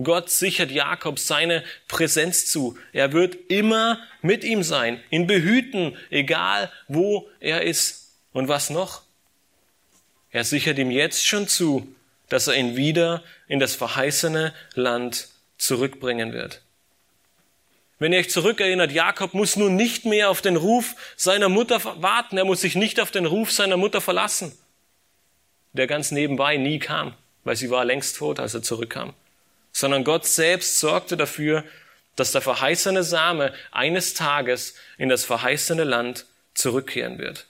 [0.05, 2.79] Gott sichert Jakob seine Präsenz zu.
[2.93, 8.12] Er wird immer mit ihm sein, ihn behüten, egal wo er ist.
[8.33, 9.03] Und was noch?
[10.31, 11.95] Er sichert ihm jetzt schon zu,
[12.29, 16.62] dass er ihn wieder in das verheißene Land zurückbringen wird.
[17.99, 22.37] Wenn ihr euch zurückerinnert, Jakob muss nun nicht mehr auf den Ruf seiner Mutter warten,
[22.37, 24.59] er muss sich nicht auf den Ruf seiner Mutter verlassen,
[25.73, 29.15] der ganz nebenbei nie kam, weil sie war längst tot, als er zurückkam,
[29.73, 31.65] sondern Gott selbst sorgte dafür,
[32.17, 37.47] dass der verheißene Same eines Tages in das verheißene Land zurückkehren wird.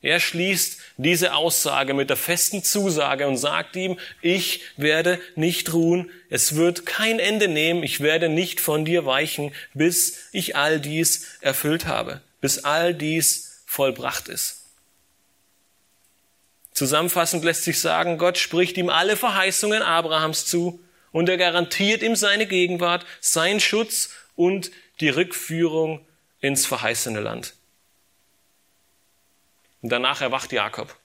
[0.00, 6.10] Er schließt diese Aussage mit der festen Zusage und sagt ihm, ich werde nicht ruhen,
[6.28, 11.38] es wird kein Ende nehmen, ich werde nicht von dir weichen, bis ich all dies
[11.40, 14.62] erfüllt habe, bis all dies vollbracht ist.
[16.72, 20.80] Zusammenfassend lässt sich sagen, Gott spricht ihm alle Verheißungen Abrahams zu
[21.12, 24.70] und er garantiert ihm seine Gegenwart, seinen Schutz und
[25.00, 26.04] die Rückführung
[26.40, 27.54] ins verheißene Land.
[29.82, 30.96] Und danach erwacht Jakob.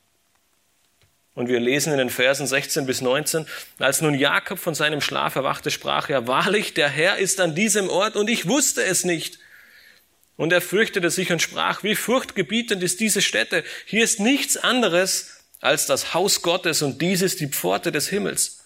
[1.35, 3.45] Und wir lesen in den Versen 16 bis 19,
[3.77, 7.89] als nun Jakob von seinem Schlaf erwachte, sprach er, wahrlich, der Herr ist an diesem
[7.89, 9.37] Ort und ich wusste es nicht.
[10.35, 13.63] Und er fürchtete sich und sprach, wie furchtgebietend ist diese Stätte.
[13.85, 18.56] Hier ist nichts anderes als das Haus Gottes und dies ist die Pforte des Himmels.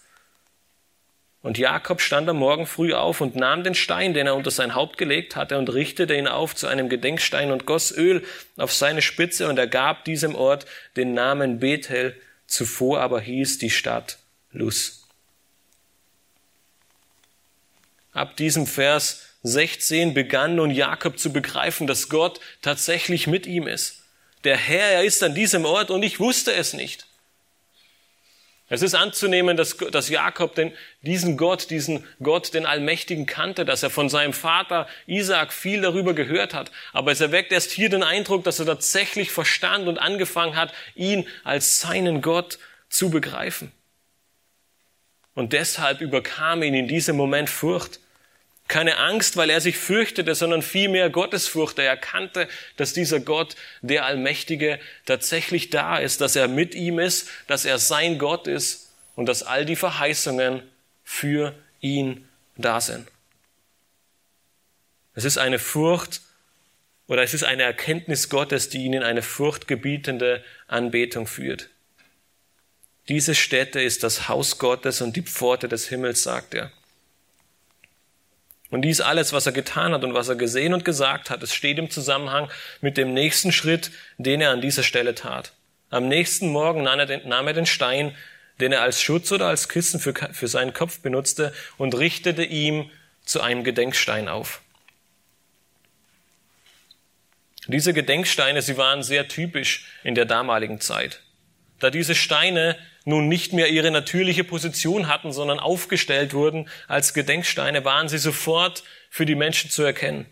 [1.42, 4.76] Und Jakob stand am Morgen früh auf und nahm den Stein, den er unter sein
[4.76, 8.24] Haupt gelegt hatte, und richtete ihn auf zu einem Gedenkstein und goss Öl
[8.56, 13.70] auf seine Spitze, und er gab diesem Ort den Namen Bethel, zuvor aber hieß die
[13.70, 14.18] Stadt
[14.52, 15.08] Luz.
[18.12, 24.04] Ab diesem Vers 16 begann nun Jakob zu begreifen, dass Gott tatsächlich mit ihm ist.
[24.44, 27.06] Der Herr, er ist an diesem Ort und ich wusste es nicht.
[28.72, 33.82] Es ist anzunehmen, dass, dass Jakob den, diesen Gott, diesen Gott, den Allmächtigen kannte, dass
[33.82, 36.72] er von seinem Vater Isaac viel darüber gehört hat.
[36.94, 41.28] Aber es erweckt erst hier den Eindruck, dass er tatsächlich verstand und angefangen hat, ihn
[41.44, 42.58] als seinen Gott
[42.88, 43.72] zu begreifen.
[45.34, 48.00] Und deshalb überkam ihn in diesem Moment Furcht.
[48.72, 51.78] Keine Angst, weil er sich fürchtete, sondern vielmehr Gottesfurcht.
[51.78, 57.28] Er erkannte, dass dieser Gott, der Allmächtige, tatsächlich da ist, dass er mit ihm ist,
[57.48, 60.62] dass er sein Gott ist und dass all die Verheißungen
[61.04, 63.06] für ihn da sind.
[65.14, 66.22] Es ist eine Furcht
[67.08, 71.68] oder es ist eine Erkenntnis Gottes, die ihn in eine furchtgebietende Anbetung führt.
[73.10, 76.72] Diese Stätte ist das Haus Gottes und die Pforte des Himmels, sagt er.
[78.72, 81.54] Und dies alles, was er getan hat und was er gesehen und gesagt hat, es
[81.54, 85.52] steht im Zusammenhang mit dem nächsten Schritt, den er an dieser Stelle tat.
[85.90, 88.16] Am nächsten Morgen nahm er den, nahm er den Stein,
[88.60, 92.90] den er als Schutz oder als Kissen für, für seinen Kopf benutzte, und richtete ihm
[93.26, 94.62] zu einem Gedenkstein auf.
[97.66, 101.20] Diese Gedenksteine, sie waren sehr typisch in der damaligen Zeit.
[101.82, 107.84] Da diese Steine nun nicht mehr ihre natürliche Position hatten, sondern aufgestellt wurden als Gedenksteine,
[107.84, 110.26] waren sie sofort für die Menschen zu erkennen.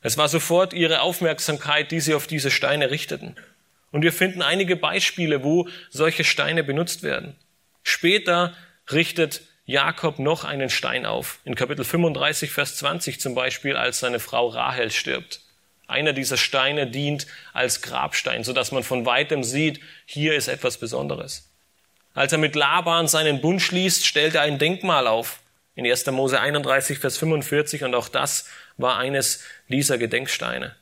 [0.00, 3.36] Es war sofort ihre Aufmerksamkeit, die sie auf diese Steine richteten.
[3.90, 7.36] Und wir finden einige Beispiele, wo solche Steine benutzt werden.
[7.82, 8.54] Später
[8.90, 11.40] richtet Jakob noch einen Stein auf.
[11.44, 15.42] In Kapitel 35, Vers 20 zum Beispiel, als seine Frau Rahel stirbt.
[15.90, 21.50] Einer dieser Steine dient als Grabstein, sodass man von weitem sieht, hier ist etwas Besonderes.
[22.14, 25.40] Als er mit Laban seinen Bund schließt, stellt er ein Denkmal auf.
[25.74, 26.06] In 1.
[26.06, 30.76] Mose 31, Vers 45 und auch das war eines dieser Gedenksteine.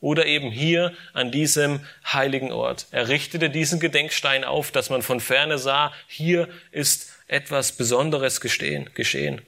[0.00, 2.86] Oder eben hier an diesem heiligen Ort.
[2.90, 9.42] Er richtete diesen Gedenkstein auf, dass man von ferne sah, hier ist etwas Besonderes geschehen.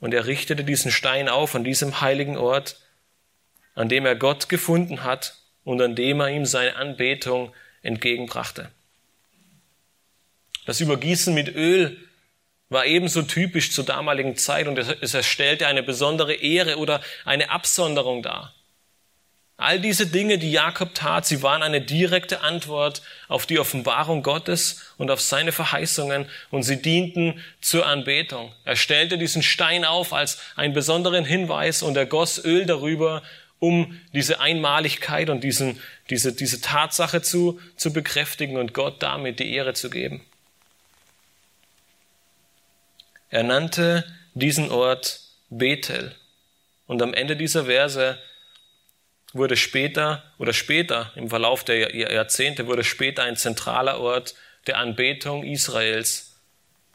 [0.00, 2.76] Und er richtete diesen Stein auf an diesem heiligen Ort,
[3.74, 7.52] an dem er Gott gefunden hat und an dem er ihm seine Anbetung
[7.82, 8.70] entgegenbrachte.
[10.66, 11.98] Das Übergießen mit Öl
[12.68, 18.22] war ebenso typisch zur damaligen Zeit und es erstellte eine besondere Ehre oder eine Absonderung
[18.22, 18.54] dar.
[19.58, 24.92] All diese Dinge, die Jakob tat, sie waren eine direkte Antwort auf die Offenbarung Gottes
[24.96, 28.52] und auf seine Verheißungen und sie dienten zur Anbetung.
[28.64, 33.22] Er stellte diesen Stein auf als einen besonderen Hinweis und er goss Öl darüber,
[33.62, 39.54] um diese Einmaligkeit und diesen, diese, diese Tatsache zu, zu bekräftigen und Gott damit die
[39.54, 40.20] Ehre zu geben.
[43.30, 44.04] Er nannte
[44.34, 46.12] diesen Ort Bethel.
[46.88, 48.18] Und am Ende dieser Verse
[49.32, 54.34] wurde später oder später im Verlauf der Jahrzehnte wurde später ein zentraler Ort
[54.66, 56.36] der Anbetung Israels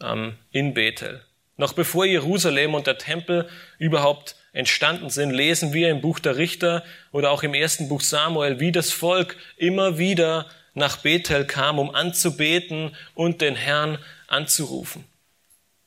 [0.02, 1.24] ähm, in Bethel.
[1.56, 3.50] Noch bevor Jerusalem und der Tempel
[3.80, 8.60] überhaupt entstanden sind, lesen wir im Buch der Richter oder auch im ersten Buch Samuel,
[8.60, 15.06] wie das Volk immer wieder nach Bethel kam, um anzubeten und den Herrn anzurufen.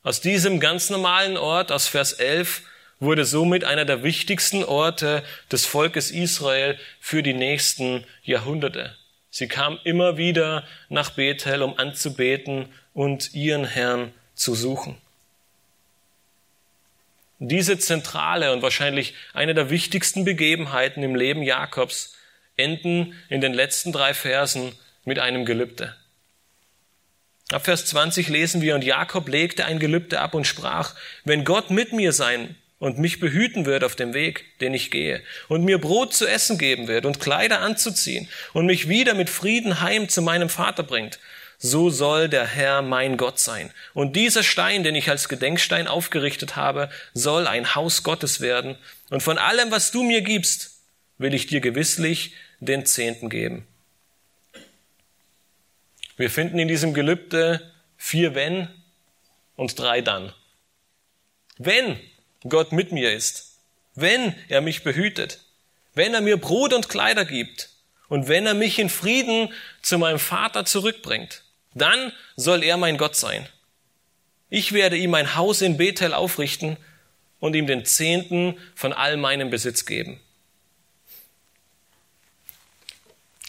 [0.03, 2.63] Aus diesem ganz normalen Ort, aus Vers 11,
[3.01, 8.95] wurde somit einer der wichtigsten Orte des Volkes Israel für die nächsten Jahrhunderte.
[9.31, 14.97] Sie kam immer wieder nach Bethel, um anzubeten und ihren Herrn zu suchen.
[17.43, 22.15] Diese zentrale und wahrscheinlich eine der wichtigsten Begebenheiten im Leben Jakobs
[22.59, 24.73] enden in den letzten drei Versen
[25.07, 25.97] mit einem Gelübde.
[27.51, 31.71] Ab Vers 20 lesen wir, und Jakob legte ein Gelübde ab und sprach, wenn Gott
[31.71, 35.79] mit mir sein und mich behüten wird auf dem Weg, den ich gehe, und mir
[35.79, 40.21] Brot zu essen geben wird und Kleider anzuziehen und mich wieder mit Frieden heim zu
[40.21, 41.19] meinem Vater bringt,
[41.63, 43.71] so soll der Herr mein Gott sein.
[43.93, 48.79] Und dieser Stein, den ich als Gedenkstein aufgerichtet habe, soll ein Haus Gottes werden.
[49.11, 50.79] Und von allem, was du mir gibst,
[51.19, 53.67] will ich dir gewisslich den Zehnten geben.
[56.17, 58.69] Wir finden in diesem Gelübde vier Wenn
[59.55, 60.33] und drei Dann.
[61.59, 62.01] Wenn
[62.49, 63.59] Gott mit mir ist,
[63.95, 65.41] wenn er mich behütet,
[65.95, 67.69] wenn er mir Brot und Kleider gibt
[68.09, 69.53] und wenn er mich in Frieden
[69.83, 71.43] zu meinem Vater zurückbringt,
[71.75, 73.47] dann soll er mein Gott sein.
[74.49, 76.77] Ich werde ihm ein Haus in Bethel aufrichten
[77.39, 80.21] und ihm den Zehnten von all meinem Besitz geben.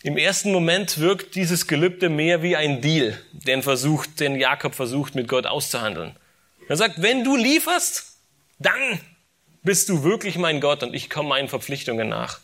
[0.03, 5.13] Im ersten Moment wirkt dieses Gelübde mehr wie ein Deal, den versucht, den Jakob versucht
[5.13, 6.15] mit Gott auszuhandeln.
[6.67, 8.17] Er sagt, wenn du lieferst,
[8.57, 8.99] dann
[9.61, 12.39] bist du wirklich mein Gott und ich komme meinen Verpflichtungen nach.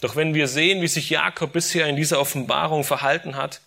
[0.00, 3.60] Doch wenn wir sehen, wie sich Jakob bisher in dieser Offenbarung verhalten hat,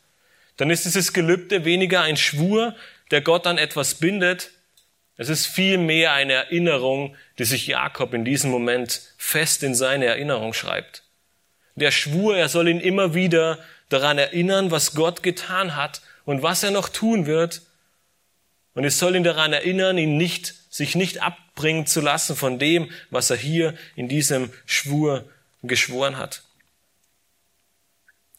[0.58, 2.76] dann ist dieses Gelübde weniger ein Schwur,
[3.12, 4.52] der Gott an etwas bindet.
[5.18, 10.54] Es ist vielmehr eine Erinnerung, die sich Jakob in diesem Moment fest in seine Erinnerung
[10.54, 11.04] schreibt.
[11.76, 13.60] Der Schwur, er soll ihn immer wieder
[13.90, 17.62] daran erinnern, was Gott getan hat und was er noch tun wird
[18.74, 22.90] und es soll ihn daran erinnern, ihn nicht, sich nicht abbringen zu lassen von dem,
[23.10, 25.26] was er hier in diesem Schwur
[25.62, 26.43] geschworen hat.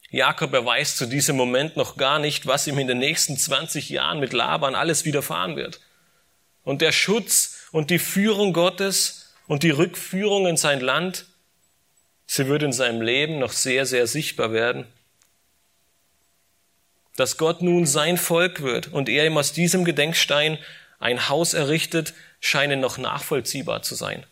[0.09, 4.19] Jakob erweist zu diesem Moment noch gar nicht, was ihm in den nächsten 20 Jahren
[4.19, 5.79] mit Laban alles widerfahren wird.
[6.63, 11.25] Und der Schutz und die Führung Gottes und die Rückführung in sein Land,
[12.27, 14.85] sie wird in seinem Leben noch sehr, sehr sichtbar werden
[17.15, 20.57] dass Gott nun sein Volk wird und er ihm aus diesem Gedenkstein
[20.99, 24.25] ein Haus errichtet, scheinen noch nachvollziehbar zu sein.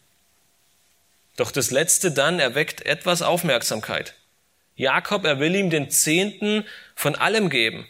[1.41, 4.13] Doch das Letzte dann erweckt etwas Aufmerksamkeit.
[4.75, 7.87] Jakob, er will ihm den Zehnten von allem geben.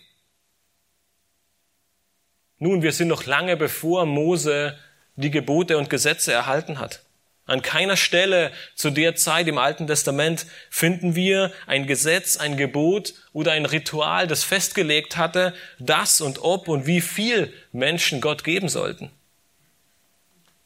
[2.60, 4.80] Nun, wir sind noch lange bevor Mose
[5.18, 7.02] die Gebote und Gesetze erhalten hat.
[7.45, 13.16] An keiner Stelle zu der Zeit im Alten Testament finden wir ein Gesetz, ein Gebot
[13.34, 18.70] oder ein Ritual, das festgelegt hatte, das und ob und wie viel Menschen Gott geben
[18.70, 19.12] sollten.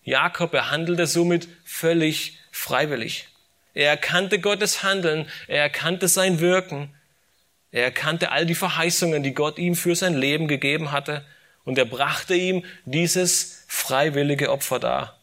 [0.04, 3.28] Jakob erhandelte somit völlig freiwillig.
[3.74, 6.96] Er erkannte Gottes Handeln, er erkannte sein Wirken,
[7.72, 11.26] er erkannte all die Verheißungen, die Gott ihm für sein Leben gegeben hatte,
[11.66, 15.20] und er brachte ihm dieses freiwillige Opfer dar.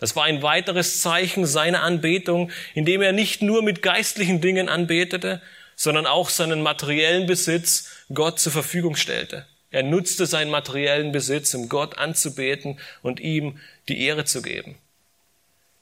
[0.00, 5.40] Das war ein weiteres Zeichen seiner Anbetung, indem er nicht nur mit geistlichen Dingen anbetete,
[5.76, 9.46] sondern auch seinen materiellen Besitz Gott zur Verfügung stellte.
[9.70, 14.76] Er nutzte seinen materiellen Besitz, um Gott anzubeten und ihm die Ehre zu geben.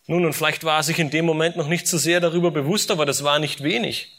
[0.06, 2.90] Nun, und vielleicht war er sich in dem Moment noch nicht so sehr darüber bewusst,
[2.90, 4.12] aber das war nicht wenig.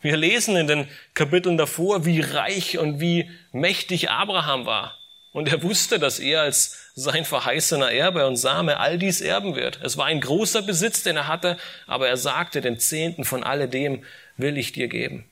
[0.00, 4.98] Wir lesen in den Kapiteln davor, wie reich und wie mächtig Abraham war.
[5.32, 9.80] Und er wusste, dass er als sein verheißener Erbe und Same all dies erben wird.
[9.82, 11.56] Es war ein großer Besitz, den er hatte,
[11.86, 14.04] aber er sagte, den Zehnten von alledem
[14.36, 15.24] will ich dir geben.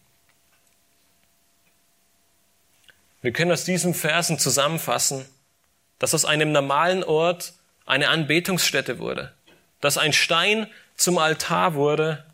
[3.20, 5.24] Wir können aus diesen Versen zusammenfassen,
[6.00, 7.52] dass aus einem normalen Ort
[7.86, 9.32] eine Anbetungsstätte wurde,
[9.82, 10.66] dass ein Stein
[10.96, 12.24] zum Altar wurde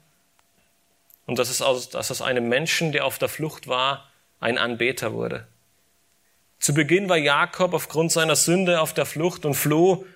[1.26, 5.12] und dass es aus, dass aus einem Menschen, der auf der Flucht war, ein Anbeter
[5.12, 5.48] wurde.
[6.60, 10.06] Zu Beginn war Jakob aufgrund seiner Sünde auf der Flucht und floh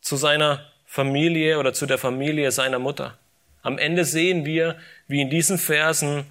[0.00, 3.16] zu seiner Familie oder zu der Familie seiner Mutter.
[3.62, 6.26] Am Ende sehen wir, wie in diesen Versen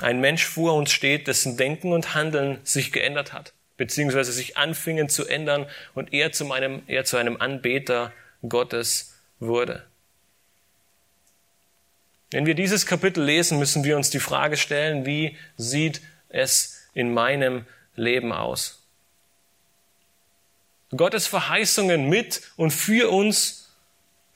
[0.00, 5.08] ein Mensch vor uns steht, dessen Denken und Handeln sich geändert hat, beziehungsweise sich anfingen
[5.08, 8.12] zu ändern und er zu einem, er zu einem Anbeter
[8.46, 9.84] Gottes wurde.
[12.30, 17.14] Wenn wir dieses Kapitel lesen, müssen wir uns die Frage stellen, wie sieht es in
[17.14, 17.64] meinem
[17.96, 18.82] Leben aus?
[20.96, 23.68] Gottes Verheißungen mit und für uns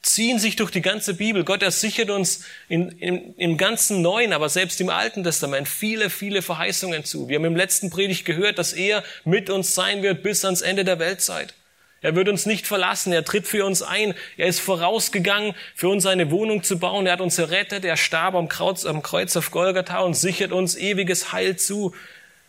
[0.03, 1.45] ziehen sich durch die ganze Bibel.
[1.45, 6.43] Gott ersichert uns in, in, im ganzen Neuen, aber selbst im Alten Testament viele, viele
[6.43, 7.29] Verheißungen zu.
[7.29, 10.85] Wir haben im letzten Predigt gehört, dass er mit uns sein wird bis ans Ende
[10.85, 11.55] der Weltzeit.
[12.03, 13.13] Er wird uns nicht verlassen.
[13.13, 14.15] Er tritt für uns ein.
[14.37, 17.07] Er ist vorausgegangen, für uns eine Wohnung zu bauen.
[17.07, 17.85] Er hat uns errettet.
[17.85, 21.95] Er starb am Kreuz, am Kreuz auf Golgatha und sichert uns ewiges Heil zu.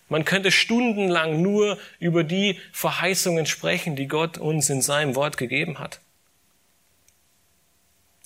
[0.09, 5.79] Man könnte stundenlang nur über die Verheißungen sprechen, die Gott uns in seinem Wort gegeben
[5.79, 6.01] hat.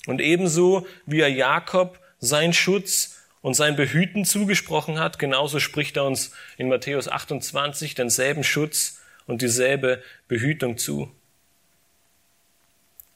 [0.06, 6.04] Und ebenso wie er Jakob sein Schutz und sein Behüten zugesprochen hat, genauso spricht er
[6.04, 11.12] uns in Matthäus 28 denselben Schutz und dieselbe Behütung zu.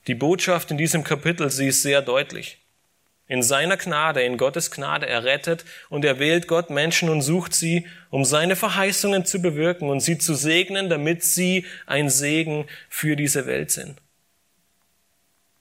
[0.09, 2.59] Die Botschaft in diesem Kapitel, sie ist sehr deutlich.
[3.29, 7.87] In seiner Gnade, in Gottes Gnade errettet und er wählt Gott Menschen und sucht sie,
[8.11, 13.47] um seine Verheißungen zu bewirken und sie zu segnen, damit sie ein Segen für diese
[13.47, 13.97] Welt sind.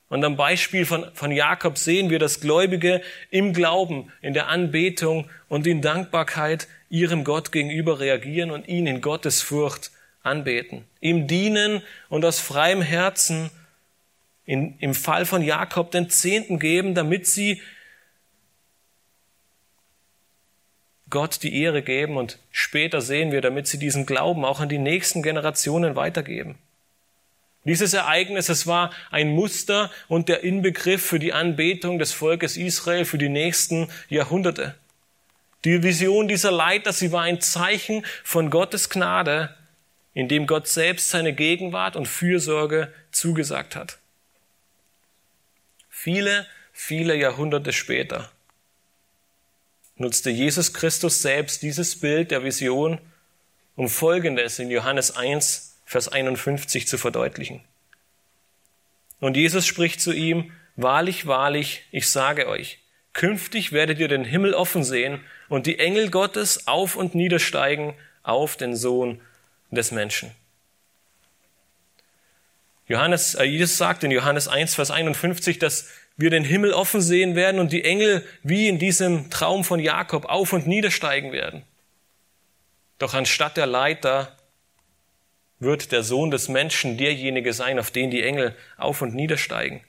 [0.10, 5.30] Und am Beispiel von, von Jakob sehen wir, dass Gläubige im Glauben, in der Anbetung
[5.48, 9.92] und in Dankbarkeit ihrem Gott gegenüber reagieren und ihn in Gottes Furcht
[10.24, 13.52] anbeten, ihm dienen und aus freiem Herzen
[14.46, 17.62] in, im Fall von Jakob den Zehnten geben, damit sie
[21.10, 24.78] Gott die Ehre geben und später sehen wir, damit sie diesen Glauben auch an die
[24.78, 26.58] nächsten Generationen weitergeben.
[27.64, 33.06] Dieses Ereignis, es war ein Muster und der Inbegriff für die Anbetung des Volkes Israel
[33.06, 34.74] für die nächsten Jahrhunderte.
[35.64, 39.56] Die Vision dieser Leiter, sie war ein Zeichen von Gottes Gnade,
[40.16, 44.01] in dem Gott selbst seine Gegenwart und Fürsorge zugesagt hat.
[46.04, 48.32] Viele, viele Jahrhunderte später
[49.98, 53.00] nutzte Jesus Christus selbst dieses Bild der Vision,
[53.76, 57.62] um Folgendes in Johannes 1 Vers 51 zu verdeutlichen.
[59.20, 62.80] Und Jesus spricht zu ihm, Wahrlich, wahrlich, ich sage euch,
[63.14, 67.94] künftig werdet ihr den Himmel offen sehen und die Engel Gottes auf und niedersteigen
[68.24, 69.22] auf den Sohn
[69.70, 70.32] des Menschen.
[72.92, 75.88] Johannes, äh, Jesus sagt in Johannes 1, Vers 51, dass
[76.18, 80.26] wir den Himmel offen sehen werden und die Engel wie in diesem Traum von Jakob
[80.26, 81.64] auf und niedersteigen werden.
[83.00, 84.38] Doch anstatt der Leiter
[85.60, 89.82] wird der Sohn des Menschen derjenige sein, auf den die Engel auf und niedersteigen.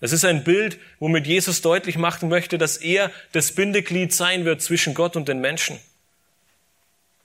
[0.00, 4.60] Es ist ein Bild, womit Jesus deutlich machen möchte, dass er das Bindeglied sein wird
[4.60, 5.80] zwischen Gott und den Menschen.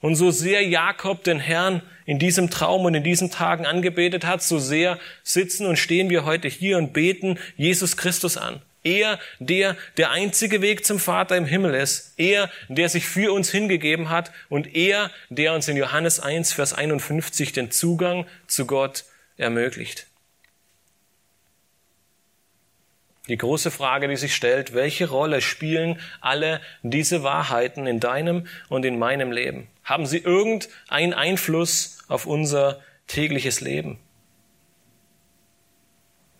[0.03, 4.43] Und so sehr Jakob den Herrn in diesem Traum und in diesen Tagen angebetet hat,
[4.43, 8.61] so sehr sitzen und stehen wir heute hier und beten Jesus Christus an.
[8.83, 12.15] Er, der der einzige Weg zum Vater im Himmel ist.
[12.17, 14.33] Er, der sich für uns hingegeben hat.
[14.49, 19.05] Und er, der uns in Johannes 1, Vers 51 den Zugang zu Gott
[19.37, 20.07] ermöglicht.
[23.29, 28.83] Die große Frage, die sich stellt, welche Rolle spielen alle diese Wahrheiten in deinem und
[28.83, 29.69] in meinem Leben?
[29.83, 33.99] Haben sie irgendeinen Einfluss auf unser tägliches Leben?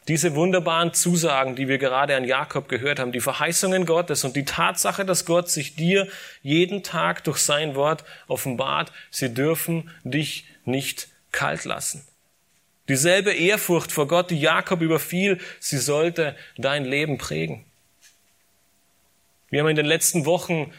[0.10, 4.44] Diese wunderbaren Zusagen, die wir gerade an Jakob gehört haben, die Verheißungen Gottes und die
[4.44, 6.10] Tatsache, dass Gott sich dir
[6.42, 12.06] jeden Tag durch sein Wort offenbart, sie dürfen dich nicht kalt lassen.
[12.90, 17.64] Dieselbe Ehrfurcht vor Gott, die Jakob überfiel, sie sollte dein Leben prägen.
[19.50, 20.74] Wir haben in den letzten Wochen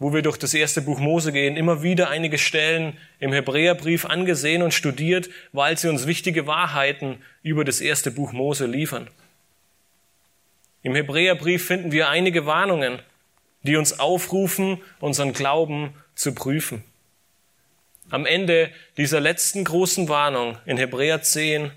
[0.00, 4.62] wo wir durch das erste Buch Mose gehen, immer wieder einige Stellen im Hebräerbrief angesehen
[4.62, 9.08] und studiert, weil sie uns wichtige Wahrheiten über das erste Buch Mose liefern.
[10.82, 13.00] Im Hebräerbrief finden wir einige Warnungen,
[13.62, 16.82] die uns aufrufen, unseren Glauben zu prüfen.
[18.08, 21.70] Am Ende dieser letzten großen Warnung in Hebräer 10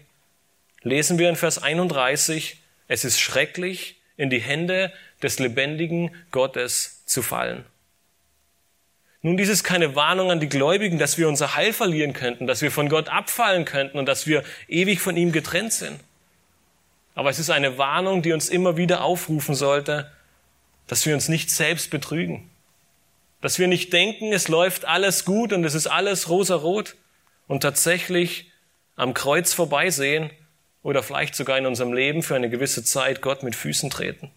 [0.82, 2.58] lesen wir in Vers 31,
[2.88, 7.66] es ist schrecklich, in die Hände des lebendigen Gottes zu fallen.
[9.26, 12.62] Nun, dies ist keine Warnung an die Gläubigen, dass wir unser Heil verlieren könnten, dass
[12.62, 15.98] wir von Gott abfallen könnten und dass wir ewig von ihm getrennt sind.
[17.16, 20.12] Aber es ist eine Warnung, die uns immer wieder aufrufen sollte,
[20.88, 22.50] dass wir uns nicht selbst betrügen.
[23.40, 26.96] Dass wir nicht denken, es läuft alles gut und es ist alles rosarot
[27.48, 28.52] und tatsächlich
[28.98, 30.32] am Kreuz vorbeisehen
[30.82, 34.32] oder vielleicht sogar in unserem Leben für eine gewisse Zeit Gott mit Füßen treten.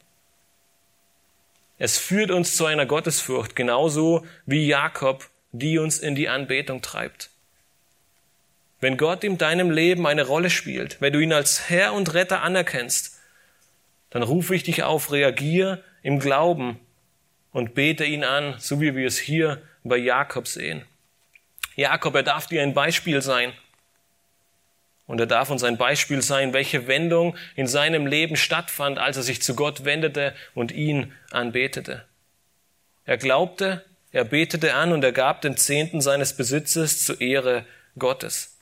[1.79, 7.31] Es führt uns zu einer Gottesfurcht, genauso wie Jakob, die uns in die Anbetung treibt.
[8.81, 12.43] Wenn Gott in deinem Leben eine Rolle spielt, wenn du ihn als Herr und Retter
[12.43, 13.19] anerkennst,
[14.11, 16.79] dann rufe ich dich auf, reagier im Glauben
[17.53, 20.85] und bete ihn an, so wie wir es hier bei Jakob sehen.
[21.75, 23.53] Jakob, er darf dir ein Beispiel sein.
[25.07, 29.23] Und er darf uns ein Beispiel sein, welche Wendung in seinem Leben stattfand, als er
[29.23, 32.05] sich zu Gott wendete und ihn anbetete.
[33.05, 37.65] Er glaubte, er betete an und er gab den Zehnten seines Besitzes zur Ehre
[37.99, 38.57] Gottes.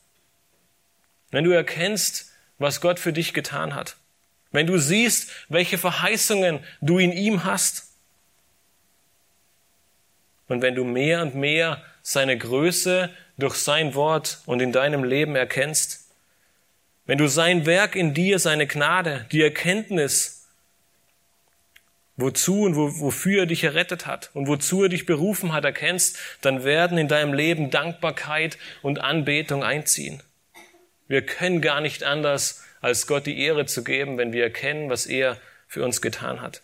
[1.31, 3.97] Wenn du erkennst, was Gott für dich getan hat,
[4.53, 7.95] wenn du siehst, welche Verheißungen du in ihm hast,
[10.47, 15.37] und wenn du mehr und mehr seine Größe durch sein Wort und in deinem Leben
[15.37, 16.04] erkennst,
[17.07, 20.49] wenn du sein Werk in dir, seine Gnade, die Erkenntnis,
[22.17, 26.19] wozu und wo, wofür er dich errettet hat und wozu er dich berufen hat, erkennst,
[26.41, 30.23] dann werden in deinem Leben Dankbarkeit und Anbetung einziehen.
[31.09, 35.07] Wir können gar nicht anders, als Gott die Ehre zu geben, wenn wir erkennen, was
[35.07, 36.63] er für uns getan hat.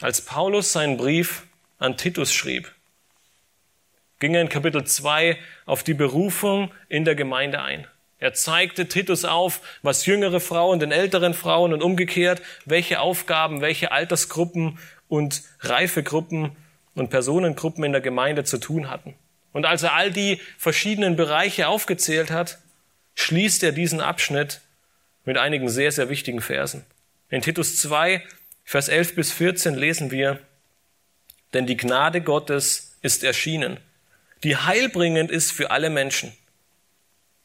[0.00, 1.44] Als Paulus seinen Brief
[1.78, 2.72] an Titus schrieb,
[4.18, 7.86] ging er in Kapitel 2 auf die Berufung in der Gemeinde ein.
[8.20, 13.92] Er zeigte Titus auf, was jüngere Frauen den älteren Frauen und umgekehrt, welche Aufgaben, welche
[13.92, 16.52] Altersgruppen und Reifegruppen
[16.94, 19.14] und Personengruppen in der Gemeinde zu tun hatten.
[19.52, 22.58] Und als er all die verschiedenen Bereiche aufgezählt hat,
[23.14, 24.60] schließt er diesen Abschnitt
[25.24, 26.84] mit einigen sehr, sehr wichtigen Versen.
[27.30, 28.22] In Titus 2,
[28.64, 30.38] Vers 11 bis 14 lesen wir,
[31.54, 33.78] denn die Gnade Gottes ist erschienen,
[34.44, 36.32] die heilbringend ist für alle Menschen.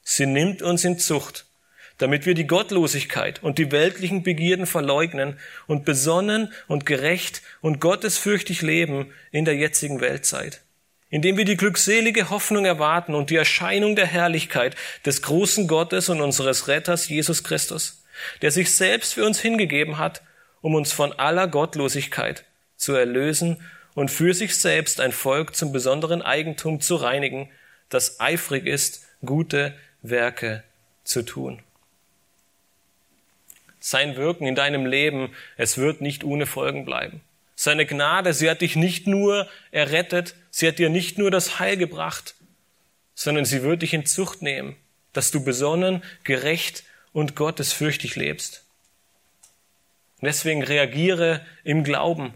[0.08, 1.48] Sie nimmt uns in Zucht,
[1.98, 8.62] damit wir die Gottlosigkeit und die weltlichen Begierden verleugnen und besonnen und gerecht und gottesfürchtig
[8.62, 10.62] leben in der jetzigen Weltzeit.
[11.10, 14.76] Indem wir die glückselige Hoffnung erwarten und die Erscheinung der Herrlichkeit
[15.06, 18.04] des großen Gottes und unseres Retters Jesus Christus,
[18.44, 20.22] der sich selbst für uns hingegeben hat,
[20.62, 22.46] um uns von aller Gottlosigkeit
[22.78, 23.58] zu erlösen
[23.96, 27.50] und für sich selbst ein Volk zum besonderen Eigentum zu reinigen,
[27.90, 29.74] das eifrig ist, gute
[30.10, 30.64] Werke
[31.04, 31.62] zu tun.
[33.80, 37.22] Sein Wirken in deinem Leben, es wird nicht ohne Folgen bleiben.
[37.56, 41.78] Seine Gnade, sie hat dich nicht nur errettet, sie hat dir nicht nur das Heil
[41.78, 42.36] gebracht,
[43.14, 44.76] sondern sie wird dich in Zucht nehmen,
[45.14, 46.84] dass du besonnen, gerecht
[47.14, 48.66] und gottesfürchtig lebst.
[50.22, 52.34] Deswegen reagiere im Glauben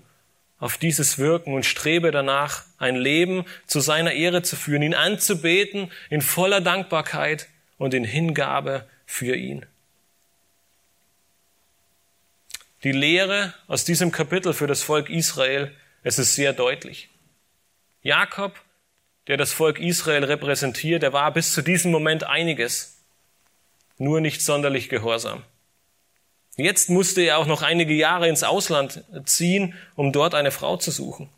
[0.59, 5.91] auf dieses Wirken und strebe danach, ein Leben zu seiner Ehre zu führen, ihn anzubeten
[6.09, 7.47] in voller Dankbarkeit
[7.79, 9.65] und in Hingabe für ihn.
[12.83, 17.09] Die Lehre aus diesem Kapitel für das Volk Israel, es ist sehr deutlich.
[18.03, 18.53] Jakob,
[19.27, 23.01] der das Volk Israel repräsentiert, der war bis zu diesem Moment einiges,
[23.97, 25.43] nur nicht sonderlich gehorsam.
[26.55, 30.91] Jetzt musste er auch noch einige Jahre ins Ausland ziehen, um dort eine Frau zu
[30.91, 31.29] suchen.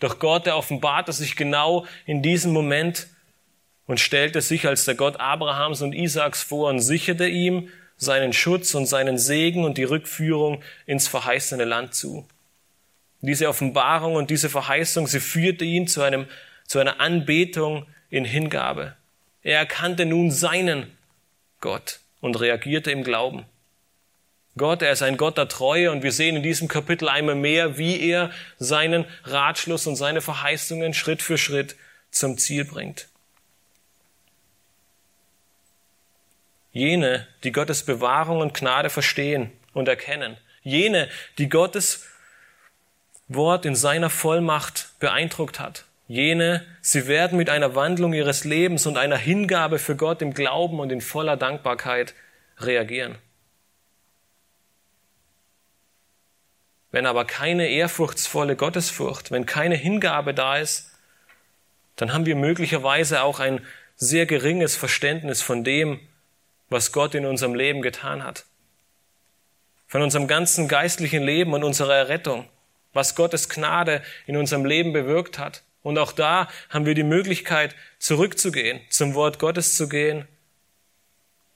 [0.00, 3.08] Doch Gott, der offenbarte sich genau in diesem Moment
[3.86, 8.74] und stellte sich als der Gott Abrahams und Isaaks vor und sicherte ihm seinen Schutz
[8.74, 12.26] und seinen Segen und die Rückführung ins verheißene Land zu.
[13.22, 16.26] Diese Offenbarung und diese Verheißung, sie führte ihn zu einem,
[16.66, 18.96] zu einer Anbetung in Hingabe.
[19.42, 20.90] Er erkannte nun seinen
[21.60, 23.46] Gott und reagierte im Glauben.
[24.58, 27.78] Gott, er ist ein Gott der Treue und wir sehen in diesem Kapitel einmal mehr,
[27.78, 31.76] wie er seinen Ratschluss und seine Verheißungen Schritt für Schritt
[32.10, 33.08] zum Ziel bringt.
[36.76, 40.36] Jene, die Gottes Bewahrung und Gnade verstehen und erkennen.
[40.62, 41.08] Jene,
[41.38, 42.06] die Gottes
[43.28, 45.86] Wort in seiner Vollmacht beeindruckt hat.
[46.06, 50.78] Jene, sie werden mit einer Wandlung ihres Lebens und einer Hingabe für Gott im Glauben
[50.78, 52.12] und in voller Dankbarkeit
[52.58, 53.16] reagieren.
[56.90, 60.92] Wenn aber keine ehrfurchtsvolle Gottesfurcht, wenn keine Hingabe da ist,
[61.96, 63.64] dann haben wir möglicherweise auch ein
[63.96, 66.00] sehr geringes Verständnis von dem,
[66.68, 68.44] was Gott in unserem Leben getan hat.
[69.86, 72.48] Von unserem ganzen geistlichen Leben und unserer Errettung,
[72.92, 75.62] was Gottes Gnade in unserem Leben bewirkt hat.
[75.82, 80.26] Und auch da haben wir die Möglichkeit, zurückzugehen, zum Wort Gottes zu gehen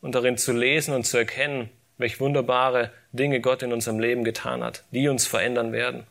[0.01, 4.63] und darin zu lesen und zu erkennen, welch wunderbare Dinge Gott in unserem Leben getan
[4.63, 6.07] hat, die uns verändern werden.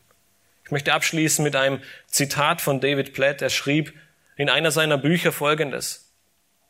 [0.64, 3.42] Ich möchte abschließen mit einem Zitat von David Platt.
[3.42, 3.92] Er schrieb
[4.36, 6.12] in einer seiner Bücher Folgendes.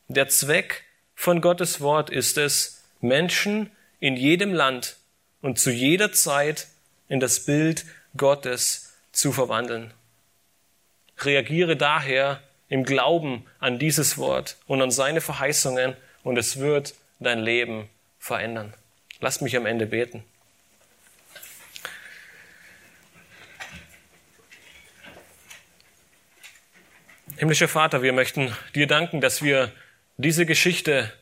[0.08, 0.84] Der Zweck
[1.20, 4.96] von Gottes Wort ist es, Menschen in jedem Land
[5.42, 6.68] und zu jeder Zeit
[7.08, 7.84] in das Bild
[8.16, 9.92] Gottes zu verwandeln.
[11.18, 17.40] Reagiere daher im Glauben an dieses Wort und an seine Verheißungen und es wird dein
[17.40, 18.72] Leben verändern.
[19.20, 20.24] Lass mich am Ende beten.
[27.36, 29.70] Himmlischer Vater, wir möchten dir danken, dass wir
[30.20, 31.12] diese Geschichte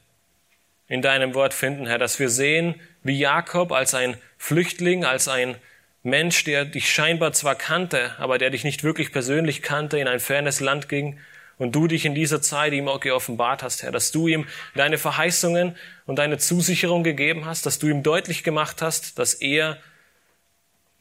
[0.86, 5.56] in deinem Wort finden, Herr, dass wir sehen, wie Jakob als ein Flüchtling, als ein
[6.02, 10.20] Mensch, der dich scheinbar zwar kannte, aber der dich nicht wirklich persönlich kannte, in ein
[10.20, 11.18] fernes Land ging
[11.58, 14.96] und du dich in dieser Zeit ihm auch geoffenbart hast, Herr, dass du ihm deine
[14.96, 15.76] Verheißungen
[16.06, 19.78] und deine Zusicherung gegeben hast, dass du ihm deutlich gemacht hast, dass er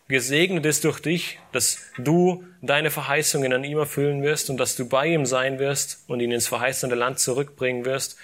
[0.08, 4.88] gesegnet ist durch dich, dass du deine Verheißungen an ihm erfüllen wirst und dass du
[4.88, 8.18] bei ihm sein wirst und ihn ins verheißene Land zurückbringen wirst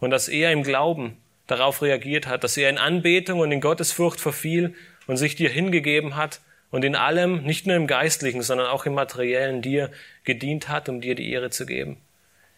[0.00, 1.16] und dass er im Glauben
[1.46, 4.74] darauf reagiert hat, dass er in Anbetung und in Gottesfurcht verfiel
[5.06, 8.94] und sich dir hingegeben hat und in allem, nicht nur im Geistlichen, sondern auch im
[8.94, 9.90] Materiellen dir
[10.24, 11.98] gedient hat, um dir die Ehre zu geben.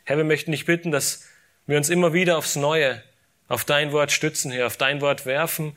[0.05, 1.29] Herr, wir möchten dich bitten, dass
[1.67, 3.03] wir uns immer wieder aufs Neue
[3.49, 5.77] auf dein Wort stützen, Herr, auf dein Wort werfen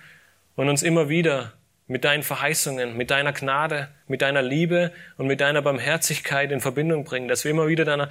[0.55, 1.53] und uns immer wieder
[1.91, 7.03] mit deinen Verheißungen, mit deiner Gnade, mit deiner Liebe und mit deiner Barmherzigkeit in Verbindung
[7.03, 8.09] bringen, dass wir immer wieder danach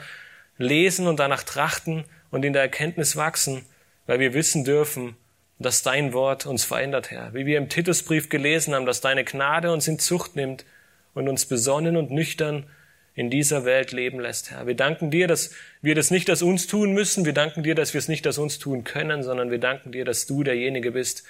[0.59, 3.65] lesen und danach trachten und in der Erkenntnis wachsen,
[4.07, 5.17] weil wir wissen dürfen,
[5.59, 7.33] dass dein Wort uns verändert, Herr.
[7.33, 10.67] Wie wir im Titusbrief gelesen haben, dass deine Gnade uns in Zucht nimmt
[11.15, 12.67] und uns besonnen und nüchtern
[13.15, 14.67] in dieser Welt leben lässt, Herr.
[14.67, 17.25] Wir danken dir, dass wir das nicht aus uns tun müssen.
[17.25, 20.05] Wir danken dir, dass wir es nicht aus uns tun können, sondern wir danken dir,
[20.05, 21.25] dass du derjenige bist,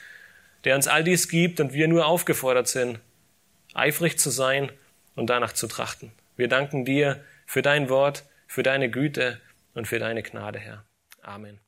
[0.65, 3.01] der uns all dies gibt und wir nur aufgefordert sind,
[3.75, 4.71] eifrig zu sein
[5.15, 6.13] und danach zu trachten.
[6.37, 9.41] Wir danken dir für dein Wort, für deine Güte
[9.75, 10.85] und für deine Gnade, Herr.
[11.23, 11.61] Amen.